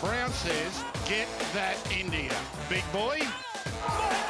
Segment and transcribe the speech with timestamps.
[0.00, 2.32] Brown says, get that India.
[2.68, 3.18] Big boy.
[3.22, 4.26] Oh,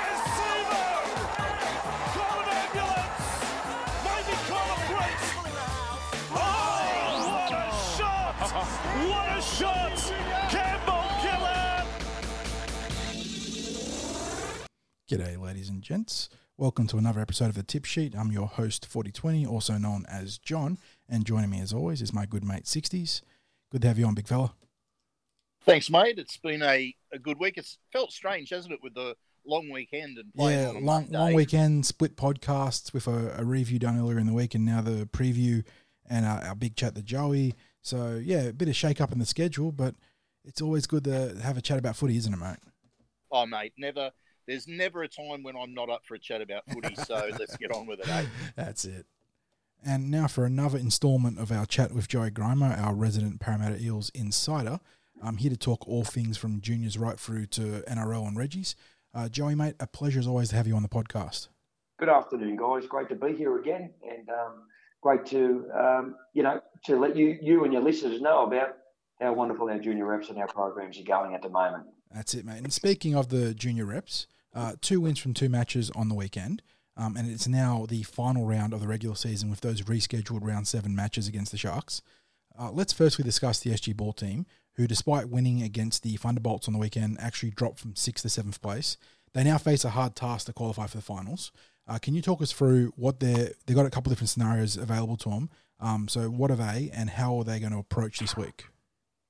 [7.27, 8.35] what a shot!
[9.09, 9.97] What a shot!
[10.51, 11.85] Campbell Killer!
[15.09, 16.29] G'day, ladies and gents.
[16.59, 18.17] Welcome to another episode of the Tip Sheet.
[18.17, 20.79] I'm your host, 4020, also known as John,
[21.09, 23.23] and joining me as always is my good mate, 60s.
[23.71, 24.55] Good to have you on, big fella.
[25.65, 26.19] Thanks, mate.
[26.19, 27.55] It's been a, a good week.
[27.57, 31.07] It's felt strange, hasn't it, with the long weekend and playing Yeah, on a long,
[31.11, 34.81] long weekend, split podcasts with a, a review done earlier in the week, and now
[34.81, 35.65] the preview
[36.09, 37.55] and our, our big chat to Joey.
[37.83, 39.95] So, yeah, a bit of shake up in the schedule, but
[40.45, 42.59] it's always good to have a chat about footy, isn't it, mate?
[43.33, 44.11] Oh, mate, never.
[44.47, 46.95] There's never a time when I'm not up for a chat about footy.
[46.95, 48.09] So let's get on with it.
[48.09, 48.27] Eh?
[48.55, 49.07] That's it.
[49.87, 54.11] And now for another instalment of our chat with Joey Grima, our resident Parramatta Eels
[54.15, 54.81] insider.
[55.23, 58.75] I'm here to talk all things from juniors right through to NRL and Reggie's.
[59.15, 61.47] Uh, Joey, mate, a pleasure as always to have you on the podcast.
[62.01, 62.85] Good afternoon, guys.
[62.89, 64.65] Great to be here again, and um,
[65.03, 68.77] great to um, you know to let you you and your listeners know about
[69.21, 71.85] how wonderful our junior reps and our programs are going at the moment.
[72.13, 72.59] That's it, mate.
[72.59, 76.61] And speaking of the junior reps, uh, two wins from two matches on the weekend.
[76.97, 80.67] Um, and it's now the final round of the regular season with those rescheduled round
[80.67, 82.01] seven matches against the Sharks.
[82.59, 86.73] Uh, let's firstly discuss the SG Ball team, who, despite winning against the Thunderbolts on
[86.73, 88.97] the weekend, actually dropped from sixth to seventh place.
[89.35, 91.53] They now face a hard task to qualify for the finals.
[91.87, 94.77] Uh, can you talk us through what they're they've got a couple of different scenarios
[94.77, 95.51] available to them?
[95.79, 98.65] Um, so what are they, and how are they going to approach this week?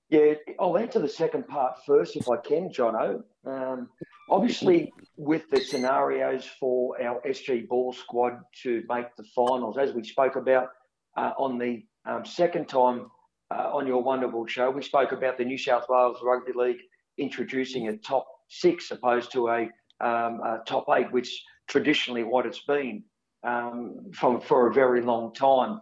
[0.09, 3.23] Yeah, I'll answer the second part first if I can, Jono.
[3.45, 3.89] Um,
[4.31, 10.05] obviously, with the scenarios for our SG Ball squad to make the finals, as we
[10.05, 10.69] spoke about
[11.17, 13.11] uh, on the um, second time
[13.51, 16.81] uh, on your wonderful show, we spoke about the New South Wales Rugby League
[17.19, 19.63] introducing a top six opposed to a,
[20.01, 23.03] um, a top eight, which traditionally what it's been
[23.43, 25.81] um, from for a very long time.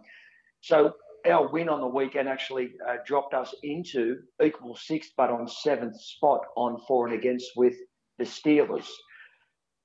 [0.61, 0.93] So
[1.27, 5.99] our win on the weekend actually uh, dropped us into equal sixth, but on seventh
[5.99, 7.75] spot on for and against with
[8.17, 8.87] the Steelers.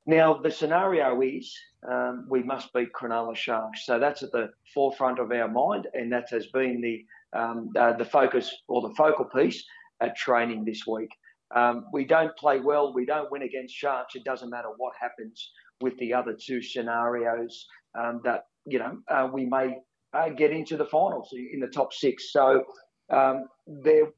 [0.06, 1.54] Now the scenario is
[1.88, 6.12] um, we must beat Cronulla Sharks, so that's at the forefront of our mind, and
[6.12, 7.04] that has been the
[7.38, 9.64] um, uh, the focus or the focal piece
[10.00, 11.10] at training this week.
[11.54, 14.14] Um, we don't play well, we don't win against Sharks.
[14.14, 15.50] It doesn't matter what happens
[15.80, 17.66] with the other two scenarios
[17.98, 19.76] um, that you know uh, we may
[20.12, 22.32] uh, get into the finals in the top six.
[22.32, 22.64] So
[23.10, 24.12] um, they're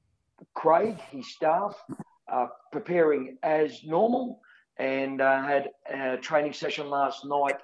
[0.54, 1.76] Craig, his staff,
[2.28, 4.40] are preparing as normal
[4.78, 7.56] and uh, had a training session last night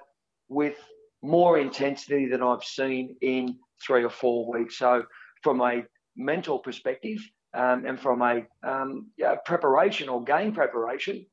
[0.47, 0.75] with
[1.21, 4.77] more intensity than I've seen in three or four weeks.
[4.77, 5.03] So
[5.43, 5.83] from a
[6.15, 7.19] mental perspective
[7.53, 11.25] um, and from a um, yeah, preparation or game preparation,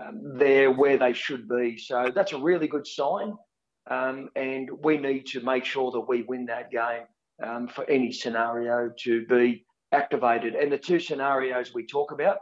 [0.00, 1.78] um, they're where they should be.
[1.78, 3.34] So that's a really good sign.
[3.90, 7.04] Um, and we need to make sure that we win that game
[7.42, 10.54] um, for any scenario to be activated.
[10.54, 12.38] And the two scenarios we talk about,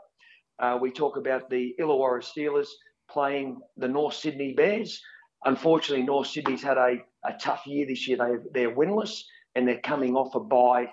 [0.61, 2.69] uh, we talk about the Illawarra Steelers
[3.11, 5.01] playing the North Sydney Bears.
[5.45, 8.17] Unfortunately, North Sydney's had a, a tough year this year.
[8.17, 9.23] They, they're winless
[9.55, 10.89] and they're coming off a bye.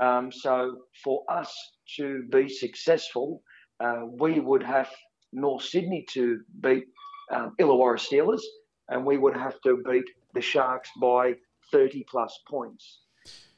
[0.00, 1.54] Um, so for us
[1.96, 3.42] to be successful,
[3.78, 4.90] uh, we would have
[5.32, 6.84] North Sydney to beat
[7.32, 8.42] um, Illawarra Steelers
[8.88, 11.34] and we would have to beat the Sharks by
[11.72, 13.00] 30 plus points.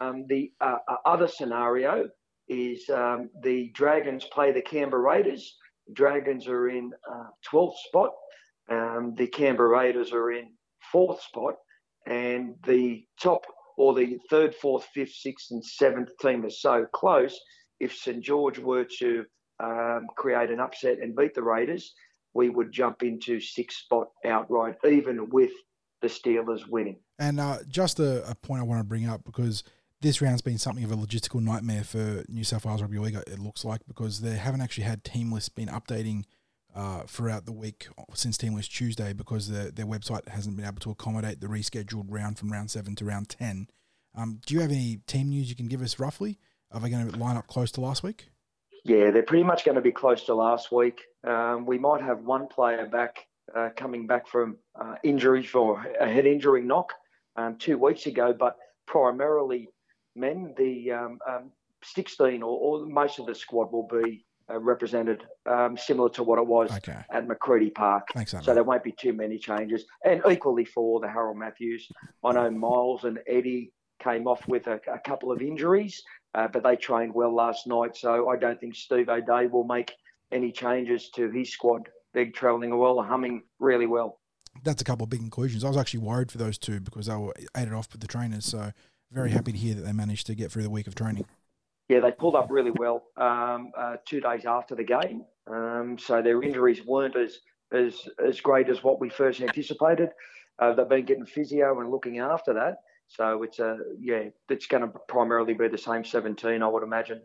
[0.00, 2.08] Um, the uh, uh, other scenario
[2.48, 5.56] is um, the Dragons play the Canberra Raiders.
[5.92, 8.10] Dragons are in uh, 12th spot.
[8.70, 10.50] Um, the Canberra Raiders are in
[10.92, 11.54] fourth spot,
[12.06, 13.42] and the top
[13.76, 17.38] or the third, fourth, fifth, sixth, and seventh team are so close.
[17.78, 19.24] If St George were to
[19.62, 21.92] um, create an upset and beat the Raiders,
[22.36, 25.52] we would jump into sixth spot outright, even with
[26.02, 26.98] the Steelers winning.
[27.18, 29.64] And uh, just a, a, point I want to bring up because
[30.02, 33.16] this round's been something of a logistical nightmare for New South Wales Rugby League.
[33.26, 36.24] It looks like because they haven't actually had team lists been updating
[36.74, 40.80] uh, throughout the week since team list Tuesday because the, their website hasn't been able
[40.80, 43.68] to accommodate the rescheduled round from round seven to round ten.
[44.14, 46.38] Um, do you have any team news you can give us roughly?
[46.70, 48.28] Are they going to line up close to last week?
[48.86, 51.00] Yeah, they're pretty much going to be close to last week.
[51.26, 56.08] Um, we might have one player back uh, coming back from uh, injury for a
[56.08, 56.92] head injury knock
[57.36, 58.56] um, two weeks ago, but
[58.86, 59.68] primarily
[60.14, 61.18] men, the um,
[61.82, 66.38] 16 or, or, most of the squad will be uh, represented um, similar to what
[66.38, 67.00] it was okay.
[67.10, 68.06] at McCredie Park.
[68.14, 69.84] Thanks, so there won't be too many changes.
[70.04, 71.88] And equally for the Harold Matthews,
[72.24, 76.02] I know Miles and Eddie came off with a, a couple of injuries,
[76.34, 77.96] uh, but they trained well last night.
[77.96, 79.92] So I don't think Steve O'Day will make
[80.32, 81.88] any changes to his squad.
[82.14, 84.20] They're travelling well, humming really well.
[84.64, 85.64] That's a couple of big inclusions.
[85.64, 88.46] I was actually worried for those two because they were aided off with the trainers.
[88.46, 88.72] So
[89.12, 91.26] very happy to hear that they managed to get through the week of training.
[91.88, 95.24] Yeah, they pulled up really well um, uh, two days after the game.
[95.46, 97.38] Um, so their injuries weren't as,
[97.72, 100.08] as as great as what we first anticipated.
[100.58, 102.78] Uh, they've been getting physio and looking after that.
[103.08, 107.22] So it's a yeah, it's going to primarily be the same 17, I would imagine.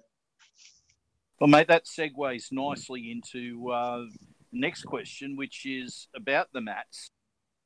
[1.40, 4.04] Well, mate, that segues nicely into uh,
[4.52, 7.10] the next question, which is about the Mats.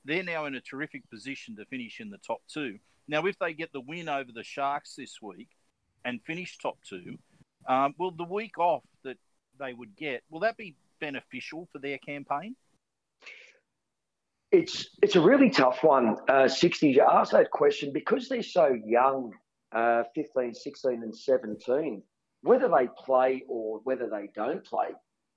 [0.06, 2.79] They're now in a terrific position to finish in the top two.
[3.07, 5.50] Now, if they get the win over the Sharks this week
[6.06, 7.18] and finish top two,
[7.68, 9.18] um, will the week off that
[9.59, 12.56] they would get will that be beneficial for their campaign?
[14.56, 16.16] It's it's a really tough one.
[16.30, 19.34] Uh, 60, you ask that question because they're so young,
[19.75, 22.02] uh, 15, 16 and 17,
[22.42, 24.92] whether they play or whether they don't play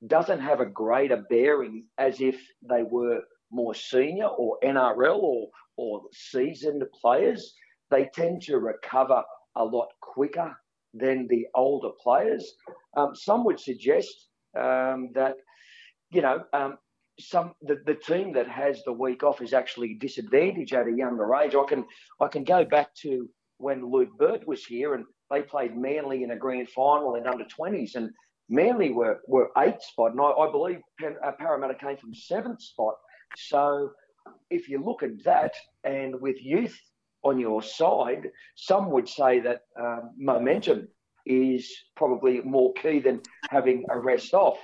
[0.07, 3.21] doesn't have a greater bearing as if they were
[3.51, 7.55] more senior or NRL or, or seasoned players.
[7.91, 9.25] They tend to recover
[9.57, 10.57] a lot quicker
[10.95, 12.55] than the older players.
[12.97, 15.35] Um, some would suggest um, that,
[16.13, 16.79] you know, um,
[17.21, 21.35] some the, the team that has the week off is actually disadvantaged at a younger
[21.35, 21.55] age.
[21.55, 21.85] I can
[22.21, 23.29] I can go back to
[23.59, 27.45] when Luke Burt was here and they played Manly in a grand final in under
[27.45, 28.11] 20s and
[28.49, 32.95] Manly were, were eighth spot and I, I believe uh, Parramatta came from seventh spot.
[33.37, 33.91] So
[34.51, 35.55] if you look at that
[35.85, 36.79] and with youth
[37.25, 40.89] on your side, some would say that um, momentum
[41.27, 43.21] is probably more key than
[43.51, 44.59] having a rest off.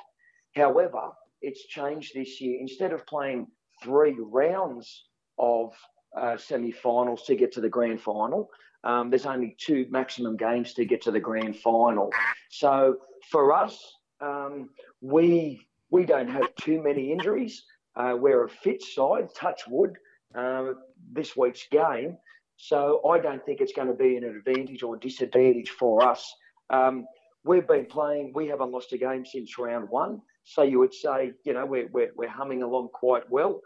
[0.54, 1.10] However,
[1.44, 2.58] it's changed this year.
[2.60, 3.46] Instead of playing
[3.82, 5.06] three rounds
[5.38, 5.72] of
[6.16, 8.48] uh, semi-finals to get to the grand final,
[8.84, 12.10] um, there's only two maximum games to get to the grand final.
[12.50, 12.96] So
[13.30, 13.78] for us,
[14.20, 14.70] um,
[15.00, 15.60] we
[15.90, 17.64] we don't have too many injuries.
[17.96, 19.92] Uh, we're a fit side, touch wood,
[20.34, 20.72] uh,
[21.12, 22.16] this week's game.
[22.56, 26.34] So I don't think it's going to be an advantage or disadvantage for us.
[26.70, 27.06] Um,
[27.44, 30.20] we've been playing, we haven't lost a game since round one.
[30.44, 33.60] So you would say, you know, we're, we're, we're humming along quite well.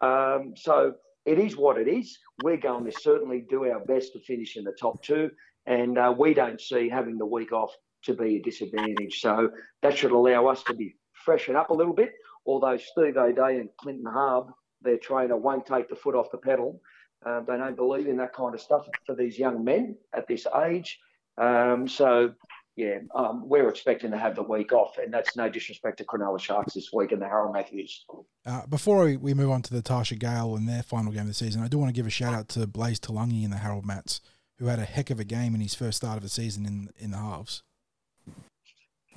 [0.00, 0.94] Um, so
[1.24, 2.18] it is what it is.
[2.42, 5.30] We're going to certainly do our best to finish in the top two.
[5.66, 7.72] And uh, we don't see having the week off
[8.04, 9.20] to be a disadvantage.
[9.20, 9.50] So
[9.82, 12.14] that should allow us to be freshen up a little bit.
[12.46, 14.48] Although Steve O'Dea and Clinton Harb,
[14.80, 16.80] their trainer, won't take the foot off the pedal.
[17.24, 20.46] Uh, they don't believe in that kind of stuff for these young men at this
[20.64, 20.98] age.
[21.38, 22.34] Um, so
[22.76, 26.40] yeah, um, we're expecting to have the week off, and that's no disrespect to Cronulla
[26.40, 28.06] Sharks this week and the Harold Matthews.
[28.46, 31.28] Uh, before we, we move on to the Tarsha Gale and their final game of
[31.28, 33.58] the season, I do want to give a shout out to Blaize Talagi and the
[33.58, 34.22] Harold Mats,
[34.58, 36.88] who had a heck of a game in his first start of the season in
[36.98, 37.62] in the halves.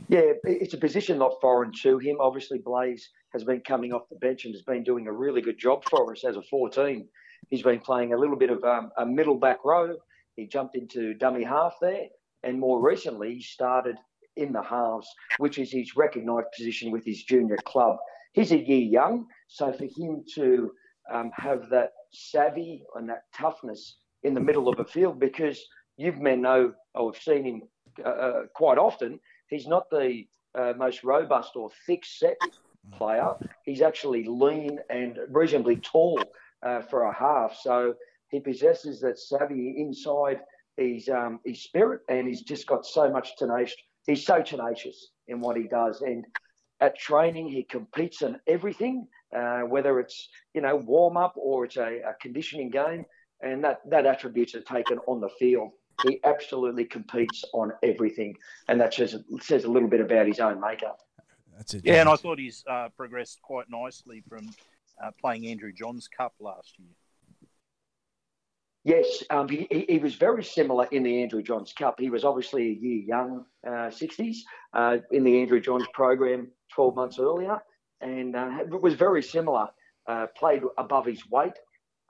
[0.09, 2.17] Yeah, it's a position not foreign to him.
[2.19, 5.57] Obviously, Blaize has been coming off the bench and has been doing a really good
[5.57, 7.07] job for us as a 14.
[7.49, 9.95] He's been playing a little bit of um, a middle back row.
[10.35, 12.07] He jumped into dummy half there
[12.45, 13.97] and more recently, he started
[14.38, 15.07] in the halves,
[15.38, 17.97] which is his recognised position with his junior club.
[18.33, 20.71] He's a year young, so for him to
[21.12, 25.59] um, have that savvy and that toughness in the middle of a field, because
[25.98, 27.62] you've men know, or have seen him
[28.05, 29.19] uh, uh, quite often,
[29.50, 32.38] he's not the uh, most robust or thick set
[32.93, 33.34] player.
[33.63, 36.19] He's actually lean and reasonably tall
[36.65, 37.58] uh, for a half.
[37.62, 37.96] So
[38.29, 40.39] he possesses that savvy inside
[40.77, 43.77] his um, his spirit, and he's just got so much tenacious.
[44.05, 46.25] He's so tenacious in what he does, and
[46.79, 51.77] at training he competes in everything, uh, whether it's you know warm up or it's
[51.77, 53.05] a, a, conditioning game,
[53.41, 55.72] and that that attributes are taken on the field.
[56.03, 58.36] He absolutely competes on everything,
[58.67, 61.00] and that says says a little bit about his own makeup.
[61.55, 61.86] That's it.
[61.86, 64.50] Yeah, and I thought he's uh, progressed quite nicely from
[65.01, 66.89] uh, playing Andrew Johns Cup last year.
[68.86, 72.00] Yes, um, he, he, was very similar in the Andrew Johns Cup.
[72.00, 74.38] He was obviously a year young, uh, 60s,
[74.74, 77.58] uh, in the Andrew Johns program 12 months earlier,
[78.01, 79.70] and uh, was very similar.
[80.08, 81.58] Uh, played above his weight,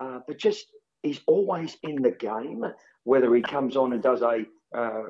[0.01, 0.65] uh, but just
[1.01, 2.65] he's always in the game,
[3.05, 4.44] whether he comes on and does a,
[4.77, 5.03] uh,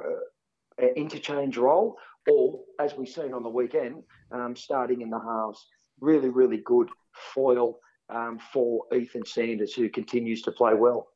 [0.79, 1.97] a interchange role
[2.29, 5.65] or, as we've seen on the weekend, um, starting in the halves.
[5.99, 6.89] Really, really good
[7.33, 7.79] foil
[8.09, 11.07] um, for Ethan Sanders, who continues to play well.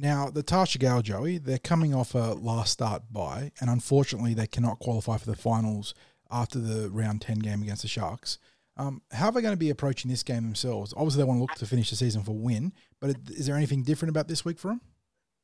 [0.00, 4.46] Now, the Tarsha Gale, Joey, they're coming off a last start bye, and unfortunately, they
[4.46, 5.92] cannot qualify for the finals
[6.30, 8.38] after the round 10 game against the Sharks.
[8.76, 10.94] Um, how are they going to be approaching this game themselves?
[10.96, 13.82] Obviously, they want to look to finish the season for win, but is there anything
[13.82, 14.80] different about this week for them?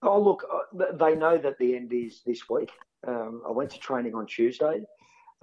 [0.03, 2.71] Oh, look, uh, they know that the end is this week.
[3.09, 4.83] Um, I went to training on Tuesday,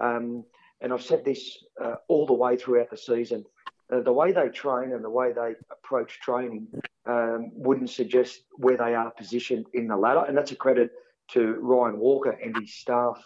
[0.00, 0.42] um,
[0.80, 3.44] and I've said this uh, all the way throughout the season.
[3.92, 6.66] Uh, the way they train and the way they approach training
[7.06, 10.90] um, wouldn't suggest where they are positioned in the ladder, and that's a credit
[11.28, 13.22] to Ryan Walker and his staff.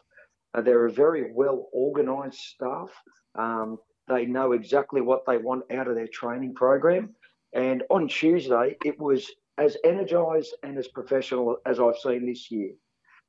[0.54, 2.90] Uh, they're a very well organised staff.
[3.36, 7.14] Um, they know exactly what they want out of their training program.
[7.52, 12.72] And on Tuesday, it was as energised and as professional as I've seen this year.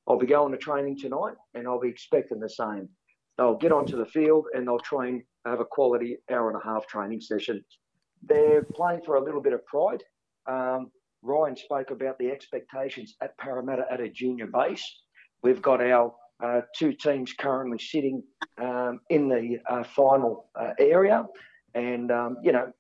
[0.08, 2.90] I'll be going to training tonight and I'll be expecting the same.
[3.38, 6.88] They'll get onto the field and they'll train, have a quality hour and a half
[6.88, 7.64] training session.
[8.24, 10.04] They're playing for a little bit of pride.
[10.48, 10.92] Um,
[11.22, 14.84] Ryan spoke about the expectations at Parramatta at a junior base.
[15.44, 16.14] We've got our
[16.44, 18.24] uh, two teams currently sitting
[18.58, 21.26] um, in the uh, final uh, area,
[21.74, 22.72] and um, you know,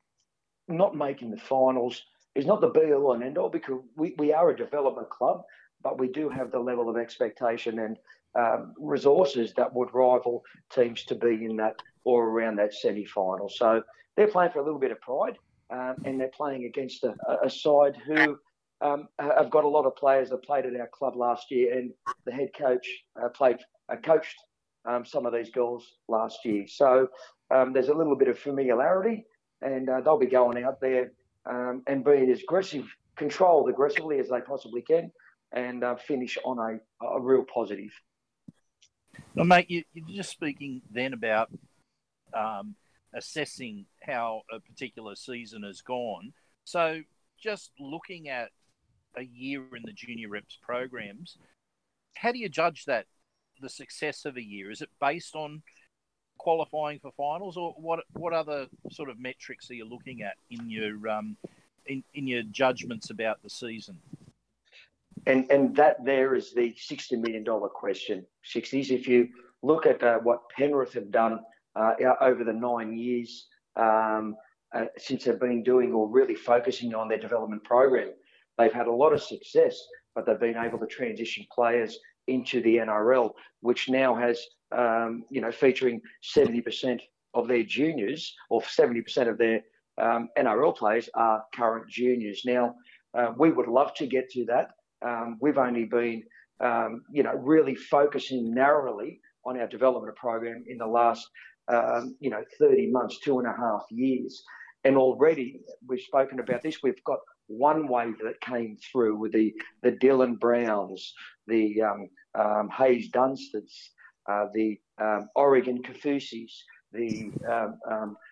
[0.67, 2.03] not making the finals
[2.35, 5.41] is not the be all and end all because we, we are a development club,
[5.81, 7.97] but we do have the level of expectation and
[8.36, 10.43] um, resources that would rival
[10.74, 13.50] teams to be in that or around that semi final.
[13.50, 13.81] So
[14.15, 15.38] they're playing for a little bit of pride,
[15.69, 18.38] um, and they're playing against a, a side who
[18.81, 21.91] um, have got a lot of players that played at our club last year, and
[22.25, 22.88] the head coach
[23.22, 23.57] uh, played
[23.89, 24.36] uh, coached
[24.86, 26.65] um, some of these girls last year.
[26.67, 27.10] So
[27.51, 29.25] um, there's a little bit of familiarity,
[29.62, 31.12] and uh, they'll be going out there
[31.50, 35.12] um, and being as aggressive, controlled aggressively as they possibly can,
[35.53, 37.91] and uh, finish on a, a real positive.
[39.36, 41.50] Well, mate, you, are just speaking then about
[42.33, 42.75] um,
[43.13, 46.33] assessing how a particular season has gone.
[46.63, 47.01] So,
[47.41, 48.50] just looking at
[49.17, 51.38] a year in the junior reps programs.
[52.15, 53.05] How do you judge that,
[53.62, 54.71] the success of a year?
[54.71, 55.62] Is it based on
[56.38, 58.00] qualifying for finals, or what?
[58.13, 61.38] What other sort of metrics are you looking at in your um,
[61.86, 63.97] in, in your judgments about the season?
[65.27, 68.25] And and that there is the sixty million dollar question.
[68.43, 68.91] Sixties.
[68.91, 69.27] If you
[69.62, 71.39] look at uh, what Penrith have done
[71.75, 74.36] uh, over the nine years um,
[74.74, 78.10] uh, since they've been doing or really focusing on their development program,
[78.57, 79.79] They've had a lot of success,
[80.15, 83.31] but they've been able to transition players into the NRL,
[83.62, 84.41] which now has,
[84.75, 86.01] um, you know, featuring
[86.36, 87.00] 70%
[87.34, 89.62] of their juniors or 70% of their
[90.00, 92.41] um, NRL players are current juniors.
[92.46, 92.75] Now,
[93.13, 94.72] uh, we would love to get to that.
[95.06, 96.24] Um, we've only been,
[96.60, 101.27] um, you know, really focusing narrowly on our development program in the last,
[101.68, 104.44] um, you know, 30 months, two and a half years.
[104.84, 106.82] And already we've spoken about this.
[106.82, 111.13] We've got one wave that came through with the, the Dylan Browns,
[111.48, 113.92] the um, um, Haze Dunsters,
[114.30, 116.51] uh, the um, Oregon Kaufusis,
[116.92, 117.32] the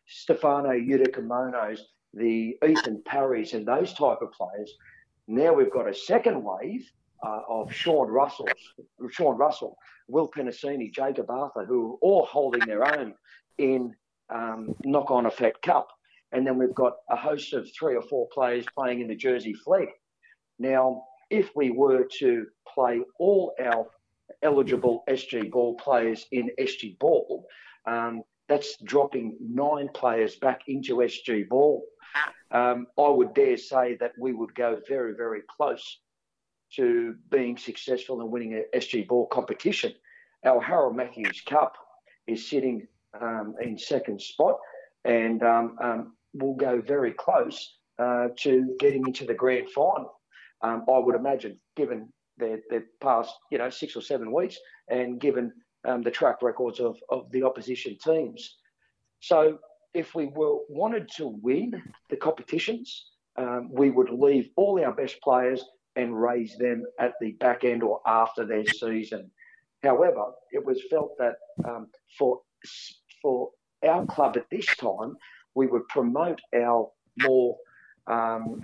[0.08, 4.74] Stefano Utoikamanu's, the Ethan Parrys, and those type of players.
[5.28, 6.90] Now we've got a second wave
[7.26, 8.48] uh, of Sean Russell,
[9.10, 9.78] Sean Russell,
[10.08, 13.16] Will Penisini, Jacob Arthur, who are all holding their own
[13.58, 13.96] in
[14.30, 15.88] um, knock-on effect cup
[16.36, 19.54] and then we've got a host of three or four players playing in the Jersey
[19.54, 19.88] Flegg.
[20.60, 23.88] Now, if we were to play all our
[24.44, 27.46] eligible SG ball players in SG ball,
[27.88, 31.84] um, that's dropping nine players back into SG ball.
[32.52, 36.00] Um, I would dare say that we would go very, very close
[36.76, 39.94] to being successful and winning a SG ball competition.
[40.46, 41.74] Our Harold Matthews Cup
[42.28, 42.88] is sitting
[43.20, 44.58] um, in second spot
[45.04, 50.20] and um, um, will go very close uh, to getting into the grand final.
[50.62, 54.58] Um, I would imagine, given their, their past, you know, six or seven weeks,
[54.90, 55.52] and given
[55.86, 58.58] um, the track records of, of the opposition teams.
[59.20, 59.60] So,
[59.94, 65.22] if we were wanted to win the competitions, um, we would leave all our best
[65.22, 65.64] players
[65.96, 69.32] and raise them at the back end or after their season.
[69.84, 71.88] However, it was felt that um,
[72.18, 72.42] for
[73.22, 73.52] for
[73.88, 75.16] our club at this time,
[75.54, 76.90] we would promote our
[77.22, 77.58] more
[78.08, 78.62] um,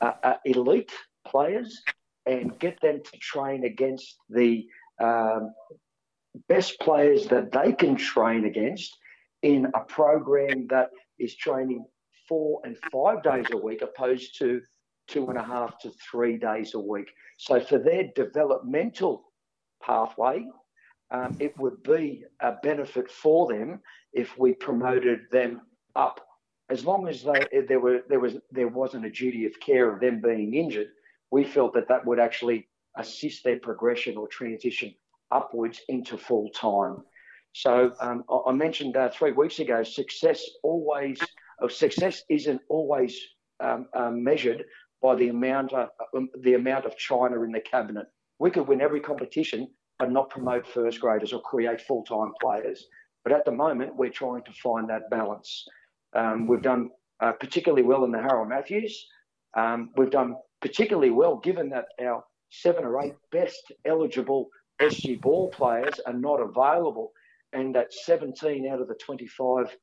[0.00, 0.92] uh, uh, elite
[1.26, 1.82] players
[2.26, 4.66] and get them to train against the
[5.00, 5.52] um,
[6.48, 8.96] best players that they can train against
[9.42, 11.84] in a program that is training
[12.28, 14.60] four and five days a week opposed to
[15.08, 17.10] two and a half to three days a week.
[17.38, 19.24] So for their developmental
[19.82, 20.46] pathway,
[21.10, 23.80] um, it would be a benefit for them
[24.12, 25.62] if we promoted them
[25.94, 26.20] up.
[26.70, 30.00] As long as they, there were there was there wasn't a duty of care of
[30.00, 30.88] them being injured,
[31.30, 34.94] we felt that that would actually assist their progression or transition
[35.32, 36.98] upwards into full time.
[37.52, 41.20] So um, I mentioned uh, three weeks ago, success always,
[41.60, 43.18] or success isn't always
[43.60, 44.64] um, um, measured
[45.02, 48.06] by the amount of, um, the amount of China in the cabinet.
[48.38, 52.86] We could win every competition, but not promote first graders or create full time players.
[53.22, 55.64] But at the moment, we're trying to find that balance.
[56.14, 59.06] Um, we've done uh, particularly well in the Harold Matthews.
[59.54, 64.48] Um, we've done particularly well given that our seven or eight best eligible
[64.82, 67.12] SG ball players are not available,
[67.52, 69.76] and that 17 out of the 25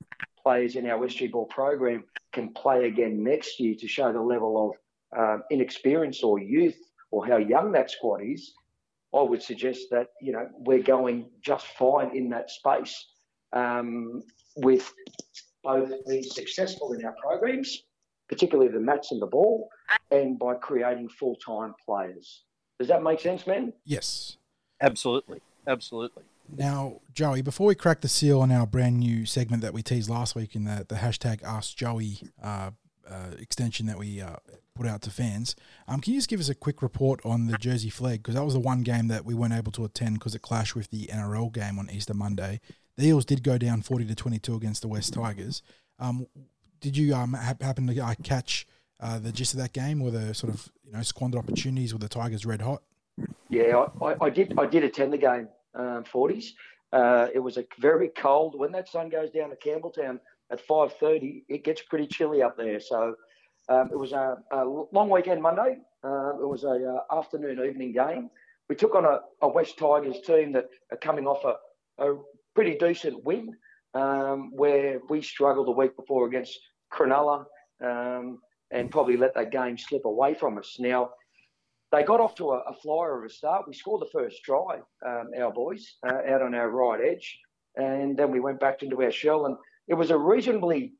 [0.44, 2.04] players in our SG ball program
[2.34, 4.74] can play again next year to show the level
[5.14, 6.78] of um, inexperience or youth
[7.12, 8.54] or how young that squad is.
[9.14, 13.08] I would suggest that you know we're going just fine in that space
[13.54, 14.22] um,
[14.58, 14.94] with
[15.64, 17.84] both being successful in our programs,
[18.28, 19.70] particularly the mats and the ball,
[20.12, 22.44] and by creating full time players.
[22.78, 23.74] Does that make sense, man?
[23.86, 24.38] Yes.
[24.82, 25.42] Absolutely.
[25.68, 26.24] Absolutely.
[26.56, 30.10] Now, Joey, before we crack the seal on our brand new segment that we teased
[30.10, 32.72] last week in the, the hashtag Ask Joey uh,
[33.08, 34.38] uh, extension that we uh,
[34.74, 35.56] put out to fans,
[35.88, 38.18] um, can you just give us a quick report on the Jersey Flegg?
[38.18, 40.76] Because that was the one game that we weren't able to attend because it clashed
[40.76, 42.60] with the NRL game on Easter Monday.
[42.98, 45.62] The Eels did go down 40 to 22 against the West Tigers.
[46.00, 46.28] Um,
[46.82, 48.66] did you um, ha- happen to uh, catch
[49.00, 52.02] uh, the gist of that game or the sort of you know squandered opportunities with
[52.02, 52.82] the Tigers red hot?
[53.50, 54.54] Yeah, I, I did.
[54.58, 56.52] I did attend the game, um, 40s.
[56.92, 58.58] Uh, it was a very cold.
[58.58, 60.20] When that sun goes down to Campbelltown
[60.52, 62.80] at 5:30, it gets pretty chilly up there.
[62.80, 63.16] So
[63.70, 65.78] um, it was a, a, long weekend Monday.
[66.04, 68.30] Uh, it was a uh, afternoon evening game.
[68.68, 72.18] We took on a, a, West Tigers team that are coming off a, a
[72.56, 73.56] pretty decent win,
[73.94, 76.58] um, where we struggled the week before against
[76.94, 77.46] Cronulla
[77.84, 78.40] um,
[78.72, 80.78] and probably let that game slip away from us.
[80.80, 81.12] Now
[81.92, 83.66] they got off to a, a flyer of a start.
[83.68, 87.40] We scored the first try, um, our boys, uh, out on our right edge.
[87.76, 89.46] And then we went back into our shell.
[89.46, 90.94] And it was a reasonably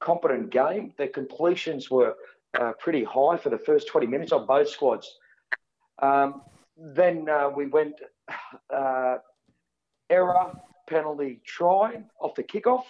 [0.00, 0.92] competent game.
[0.98, 2.14] The completions were
[2.58, 5.12] uh, pretty high for the first 20 minutes on both squads.
[6.00, 6.42] Um,
[6.76, 7.94] then uh, we went
[8.74, 9.16] uh,
[10.10, 10.52] error,
[10.88, 12.84] penalty, try off the kickoff.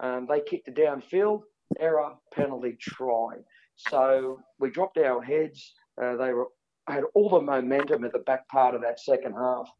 [0.00, 1.42] Um, they kicked it downfield,
[1.78, 3.36] error, penalty, try.
[3.76, 5.74] So we dropped our heads.
[6.00, 6.48] Uh, they were
[6.92, 9.70] had all the momentum at the back part of that second half.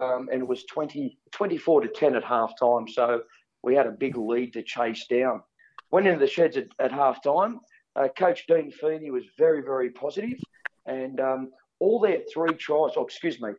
[0.00, 2.86] Um, and it was 20, 24 to 10 at half time.
[2.88, 3.22] So
[3.62, 5.42] we had a big lead to chase down.
[5.90, 7.60] Went into the sheds at, at half time.
[7.94, 10.38] Uh, Coach Dean Feeney was very, very positive,
[10.84, 13.50] And um, all their three tries, or excuse me,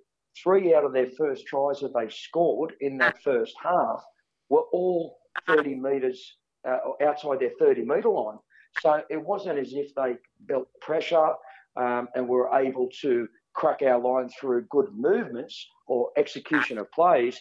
[0.41, 4.03] three out of their first tries that they scored in that first half
[4.49, 8.37] were all 30 metres uh, outside their 30 metre line.
[8.81, 11.33] So it wasn't as if they built pressure
[11.77, 17.39] um, and we're able to crack our line through good movements or execution of plays,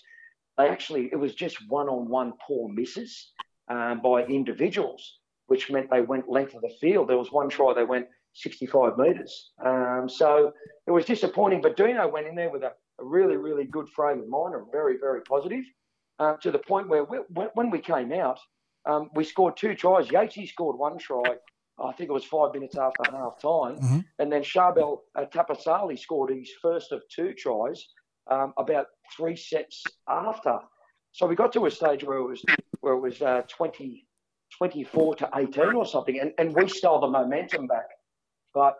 [0.56, 3.32] they actually, it was just one on one poor misses
[3.68, 7.08] um, by individuals, which meant they went length of the field.
[7.08, 9.50] There was one try they went 65 metres.
[9.64, 10.52] Um, so
[10.86, 14.20] it was disappointing, but Dino went in there with a, a really, really good frame
[14.20, 15.64] of mind and very, very positive,
[16.18, 17.18] uh, to the point where we,
[17.54, 18.38] when we came out,
[18.86, 20.08] um, we scored two tries.
[20.08, 21.36] Yatesy scored one try
[21.78, 23.76] I think it was five minutes after half time.
[23.76, 23.98] Mm-hmm.
[24.18, 27.86] And then Charbel uh, Tapasali scored his first of two tries
[28.30, 30.58] um, about three sets after.
[31.12, 32.44] So we got to a stage where it was
[32.80, 34.06] where it was uh, 20,
[34.58, 37.88] 24 to 18 or something, and, and we stole the momentum back.
[38.54, 38.76] But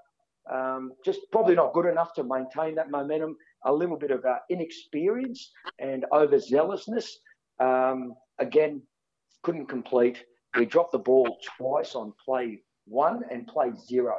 [0.50, 3.36] um, just probably not good enough to maintain that momentum.
[3.64, 7.08] A little bit of uh, inexperience and overzealousness.
[7.58, 8.82] Um, again,
[9.42, 10.24] couldn't complete.
[10.56, 14.16] We dropped the ball twice on play one and play zero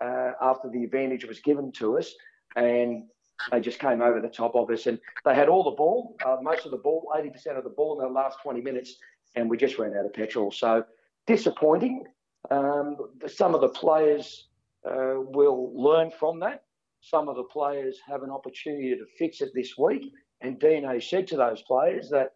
[0.00, 2.12] uh, after the advantage was given to us.
[2.56, 3.04] And
[3.50, 4.86] they just came over the top of us.
[4.86, 8.00] And they had all the ball, uh, most of the ball, 80% of the ball
[8.00, 8.96] in the last 20 minutes.
[9.36, 10.50] And we just ran out of petrol.
[10.50, 10.84] So
[11.26, 12.04] disappointing.
[12.50, 14.48] Um, some of the players
[14.84, 16.64] uh, will learn from that.
[17.00, 20.12] Some of the players have an opportunity to fix it this week.
[20.40, 22.32] And Dino said to those players that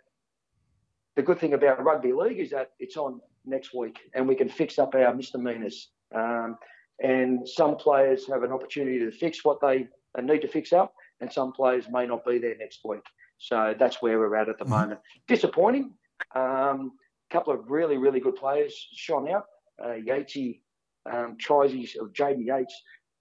[1.16, 4.48] the good thing about rugby league is that it's on next week and we can
[4.48, 5.88] fix up our misdemeanors.
[6.14, 6.56] Um,
[7.02, 9.88] and some players have an opportunity to fix what they
[10.20, 13.02] need to fix up, and some players may not be there next week.
[13.38, 14.74] So that's where we're at at the mm-hmm.
[14.74, 15.00] moment.
[15.26, 15.94] Disappointing.
[16.36, 16.92] A um,
[17.30, 19.46] couple of really, really good players shone out.
[19.82, 20.60] Uh, Yatesy
[21.10, 22.74] um, tries his, or Jamie Yates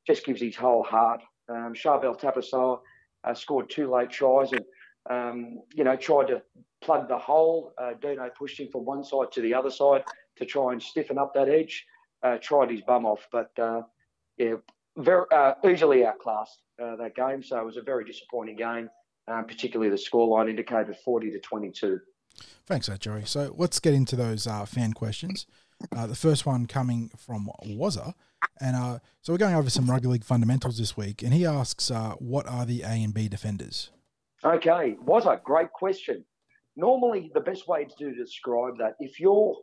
[0.05, 1.21] just gives his whole heart.
[1.49, 2.79] Um, Charbel Tapasawa
[3.23, 4.62] uh, scored two late tries and,
[5.09, 6.41] um, you know, tried to
[6.81, 7.73] plug the hole.
[7.77, 10.03] Uh, Dino pushed him from one side to the other side
[10.37, 11.85] to try and stiffen up that edge.
[12.23, 13.81] Uh, tried his bum off, but uh,
[14.37, 14.53] yeah,
[14.97, 17.41] very uh, easily outclassed uh, that game.
[17.41, 18.89] So it was a very disappointing game.
[19.27, 21.99] Um, particularly the scoreline indicated 40 to 22.
[22.65, 23.23] Thanks, that Joey.
[23.25, 25.45] So let's get into those uh, fan questions.
[25.91, 28.13] the first one coming from Wazza.
[28.59, 32.47] And so we're going over some rugby league fundamentals this week, and he asks, "What
[32.47, 33.91] are the A and B defenders?"
[34.43, 36.25] Okay, was a great question.
[36.75, 39.56] Normally, the best way to describe that, if you're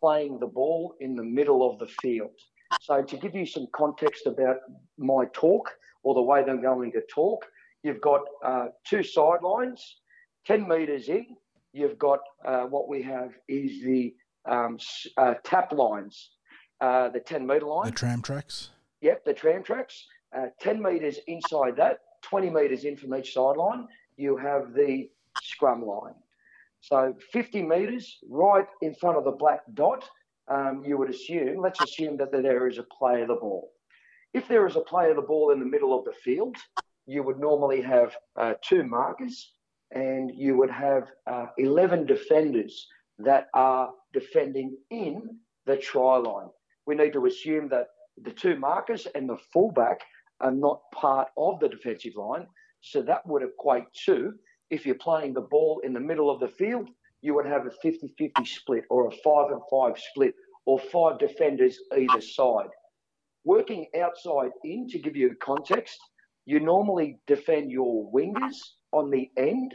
[0.00, 2.32] playing the ball in the middle of the field.
[2.80, 4.56] So, to give you some context about
[4.98, 5.70] my talk
[6.02, 7.46] or the way I'm going to talk,
[7.82, 9.98] you've got uh, two sidelines,
[10.46, 11.26] 10 metres in,
[11.72, 14.14] you've got uh, what we have is the
[14.46, 14.78] um,
[15.16, 16.30] uh, tap lines,
[16.80, 17.86] uh, the 10 metre line.
[17.86, 18.70] The tram tracks?
[19.00, 20.06] Yep, the tram tracks.
[20.36, 25.08] Uh, 10 metres inside that, 20 metres in from each sideline, you have the
[25.42, 26.14] scrum line.
[26.80, 30.04] So 50 metres right in front of the black dot,
[30.48, 33.70] um, you would assume, let's assume that there is a play of the ball.
[34.34, 36.56] If there is a play of the ball in the middle of the field,
[37.06, 39.52] you would normally have uh, two markers
[39.92, 42.86] and you would have uh, 11 defenders
[43.18, 46.48] that are defending in the try line.
[46.86, 47.88] We need to assume that
[48.22, 50.00] the two markers and the fullback
[50.40, 52.46] are not part of the defensive line.
[52.84, 54.34] So that would equate to
[54.68, 56.90] if you're playing the ball in the middle of the field,
[57.22, 60.34] you would have a 50 50 split or a 5 and 5 split
[60.66, 62.68] or five defenders either side.
[63.44, 65.98] Working outside in, to give you context,
[66.44, 68.56] you normally defend your wingers
[68.92, 69.74] on the end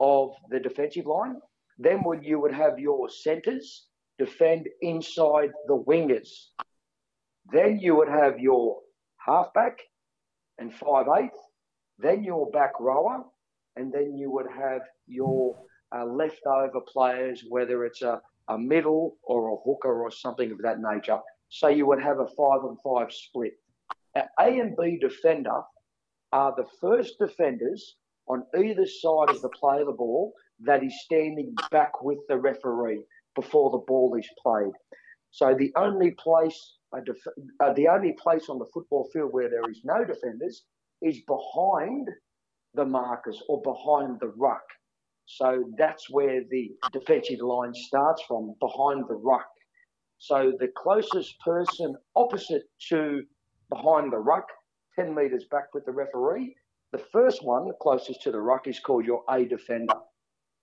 [0.00, 1.36] of the defensive line.
[1.78, 3.86] Then would you would have your centres
[4.18, 6.30] defend inside the wingers.
[7.52, 8.78] Then you would have your
[9.18, 9.78] halfback
[10.58, 11.38] and five eighth.
[12.02, 13.24] Then your back rower,
[13.76, 15.56] and then you would have your
[15.94, 20.80] uh, leftover players, whether it's a, a middle or a hooker or something of that
[20.80, 21.18] nature.
[21.48, 23.52] So you would have a five and five split.
[24.16, 25.62] A and B defender
[26.32, 27.96] are the first defenders
[28.28, 32.36] on either side of the play of the ball that is standing back with the
[32.36, 34.72] referee before the ball is played.
[35.30, 39.68] So the only place, def- uh, the only place on the football field where there
[39.70, 40.64] is no defenders
[41.02, 42.08] is behind
[42.74, 44.64] the markers or behind the ruck.
[45.26, 49.46] So that's where the defensive line starts from, behind the ruck.
[50.18, 53.22] So the closest person opposite to
[53.68, 54.46] behind the ruck,
[54.96, 56.54] 10 metres back with the referee,
[56.92, 59.94] the first one, closest to the ruck, is called your A defender.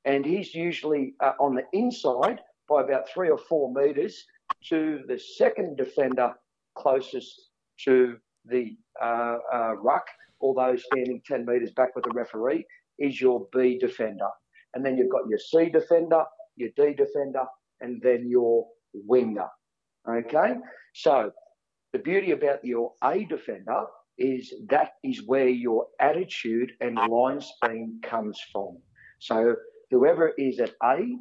[0.06, 4.24] And he's usually uh, on the inside by about three or four metres
[4.70, 6.34] to the second defender
[6.78, 7.50] closest
[7.86, 10.06] to the uh, uh, ruck,
[10.42, 12.66] although standing 10 metres back with the referee,
[13.00, 14.30] is your B defender.
[14.74, 16.24] And then you've got your C defender,
[16.56, 17.44] your D defender,
[17.82, 19.48] and then your winger.
[20.08, 20.56] Okay?
[20.94, 21.32] So
[21.94, 23.86] the beauty about your A defender
[24.18, 28.78] is that is where your attitude and line speed comes from.
[29.20, 29.56] So
[29.90, 31.16] whoever is at A,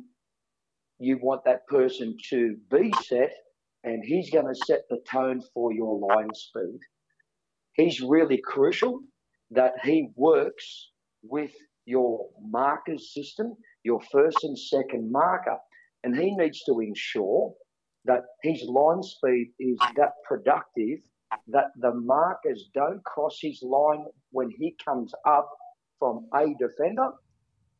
[0.99, 3.33] you want that person to be set,
[3.85, 6.81] and he's going to set the tone for your line speed.
[7.79, 9.01] He's really crucial
[9.53, 10.91] that he works
[11.23, 11.53] with
[11.87, 15.57] your markers system, your first and second marker,
[16.03, 17.55] and he needs to ensure
[18.05, 20.99] that his line speed is that productive
[21.47, 25.49] that the markers don't cross his line when he comes up
[26.01, 27.11] from a defender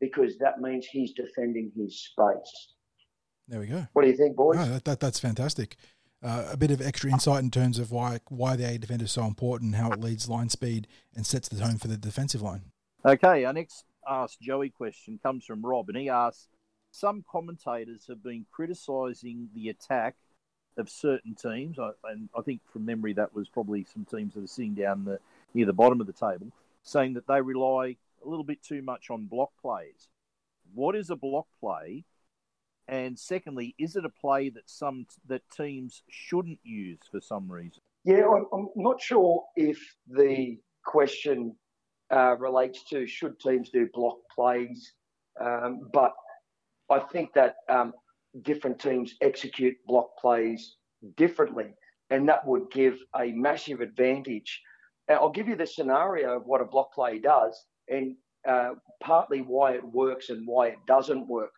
[0.01, 2.75] because that means he's defending his space.
[3.49, 3.87] There we go.
[3.95, 4.57] What do you think, boys?
[4.57, 5.77] No, that, that, that's fantastic.
[6.21, 9.13] Uh, a bit of extra insight in terms of why why the A defender is
[9.13, 12.63] so important, how it leads line speed and sets the tone for the defensive line.
[13.05, 16.49] Okay, our next Ask Joey question comes from Rob, and he asks
[16.91, 20.17] Some commentators have been criticising the attack
[20.77, 24.49] of certain teams, and I think from memory that was probably some teams that are
[24.49, 25.19] sitting down the,
[25.55, 26.49] near the bottom of the table,
[26.83, 30.09] saying that they rely a little bit too much on block plays.
[30.75, 32.05] What is a block play?
[32.89, 37.83] And secondly, is it a play that some that teams shouldn't use for some reason?
[38.05, 41.55] Yeah, I'm not sure if the question
[42.11, 44.95] uh, relates to should teams do block plays,
[45.39, 46.15] um, but
[46.91, 47.93] I think that um,
[48.43, 50.77] different teams execute block plays
[51.19, 51.75] differently,
[52.09, 54.63] and that would give a massive advantage.
[55.11, 58.17] I'll give you the scenario of what a block play does, and
[58.49, 58.71] uh,
[59.03, 61.51] partly why it works and why it doesn't work.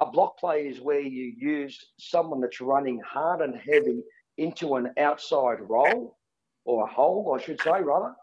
[0.00, 4.02] A block play is where you use someone that's running hard and heavy
[4.38, 6.16] into an outside roll
[6.64, 8.14] or a hole, I should say, rather.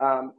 [0.00, 0.32] Um,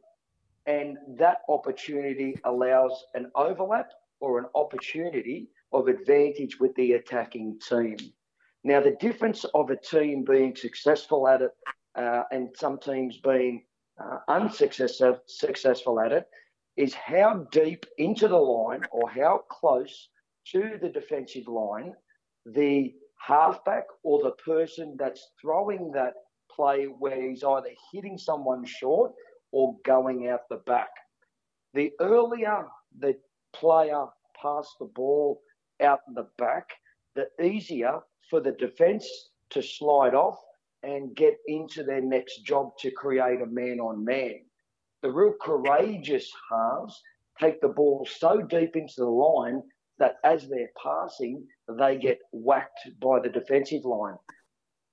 [0.65, 7.97] and that opportunity allows an overlap or an opportunity of advantage with the attacking team.
[8.63, 11.51] Now, the difference of a team being successful at it
[11.95, 13.63] uh, and some teams being
[14.01, 16.27] uh, unsuccessful successful at it
[16.75, 20.09] is how deep into the line or how close
[20.51, 21.93] to the defensive line
[22.45, 26.13] the halfback or the person that's throwing that
[26.53, 29.11] play where he's either hitting someone short
[29.51, 30.89] or going out the back.
[31.73, 32.67] The earlier
[32.99, 33.15] the
[33.53, 34.05] player
[34.39, 35.41] passes the ball
[35.81, 36.69] out the back,
[37.15, 39.07] the easier for the defence
[39.51, 40.37] to slide off
[40.83, 44.41] and get into their next job to create a man on man.
[45.01, 47.01] The real courageous halves
[47.39, 49.63] take the ball so deep into the line
[50.03, 51.47] that as they're passing,
[51.79, 54.17] they get whacked by the defensive line.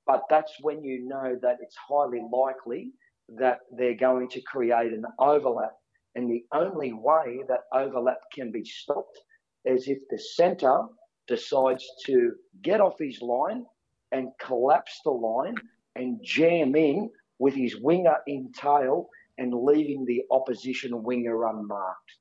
[0.07, 2.93] But that's when you know that it's highly likely
[3.37, 5.73] that they're going to create an overlap.
[6.15, 9.19] And the only way that overlap can be stopped
[9.65, 10.83] is if the centre
[11.27, 12.31] decides to
[12.63, 13.67] get off his line
[14.13, 15.57] and collapse the line
[15.97, 22.13] and jam in with his winger in tail and leaving the opposition winger unmarked.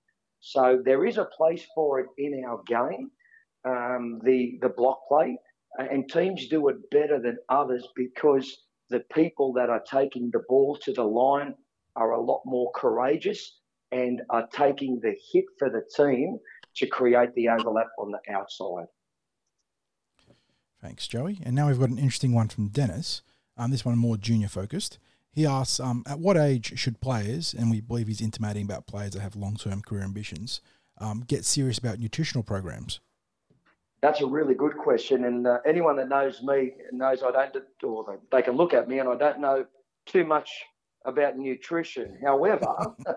[0.41, 3.12] So there is a place for it in our game,
[3.65, 5.38] um, the the block play,
[5.78, 10.78] and teams do it better than others because the people that are taking the ball
[10.84, 11.56] to the line
[11.95, 13.60] are a lot more courageous
[13.91, 16.38] and are taking the hit for the team
[16.75, 18.86] to create the overlap on the outside.
[20.82, 21.39] Thanks, Joey.
[21.43, 23.21] And now we've got an interesting one from Dennis.
[23.58, 24.97] Um, this one more junior focused.
[25.31, 29.11] He asks, um, at what age should players, and we believe he's intimating about players
[29.11, 30.61] that have long term career ambitions,
[30.99, 32.99] um, get serious about nutritional programs?
[34.01, 35.25] That's a really good question.
[35.25, 38.99] And uh, anyone that knows me knows I don't, or they can look at me
[38.99, 39.65] and I don't know
[40.05, 40.49] too much
[41.05, 42.17] about nutrition.
[42.23, 42.67] However,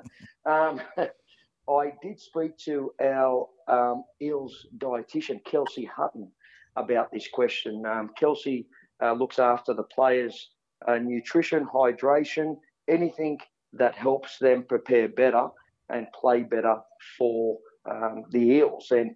[0.46, 0.80] um,
[1.68, 6.28] I did speak to our um, Eels dietitian, Kelsey Hutton,
[6.76, 7.86] about this question.
[7.86, 8.66] Um, Kelsey
[9.00, 10.50] uh, looks after the players'
[10.88, 12.56] uh, nutrition, hydration,
[12.88, 13.38] anything
[13.72, 15.48] that helps them prepare better
[15.88, 16.76] and play better
[17.18, 17.58] for
[17.90, 18.90] um, the Eels.
[18.90, 19.14] And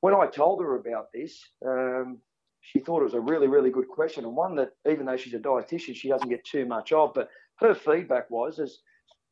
[0.00, 2.18] when I told her about this, um,
[2.60, 5.34] she thought it was a really, really good question and one that, even though she's
[5.34, 7.14] a dietitian, she doesn't get too much of.
[7.14, 8.80] But her feedback was, is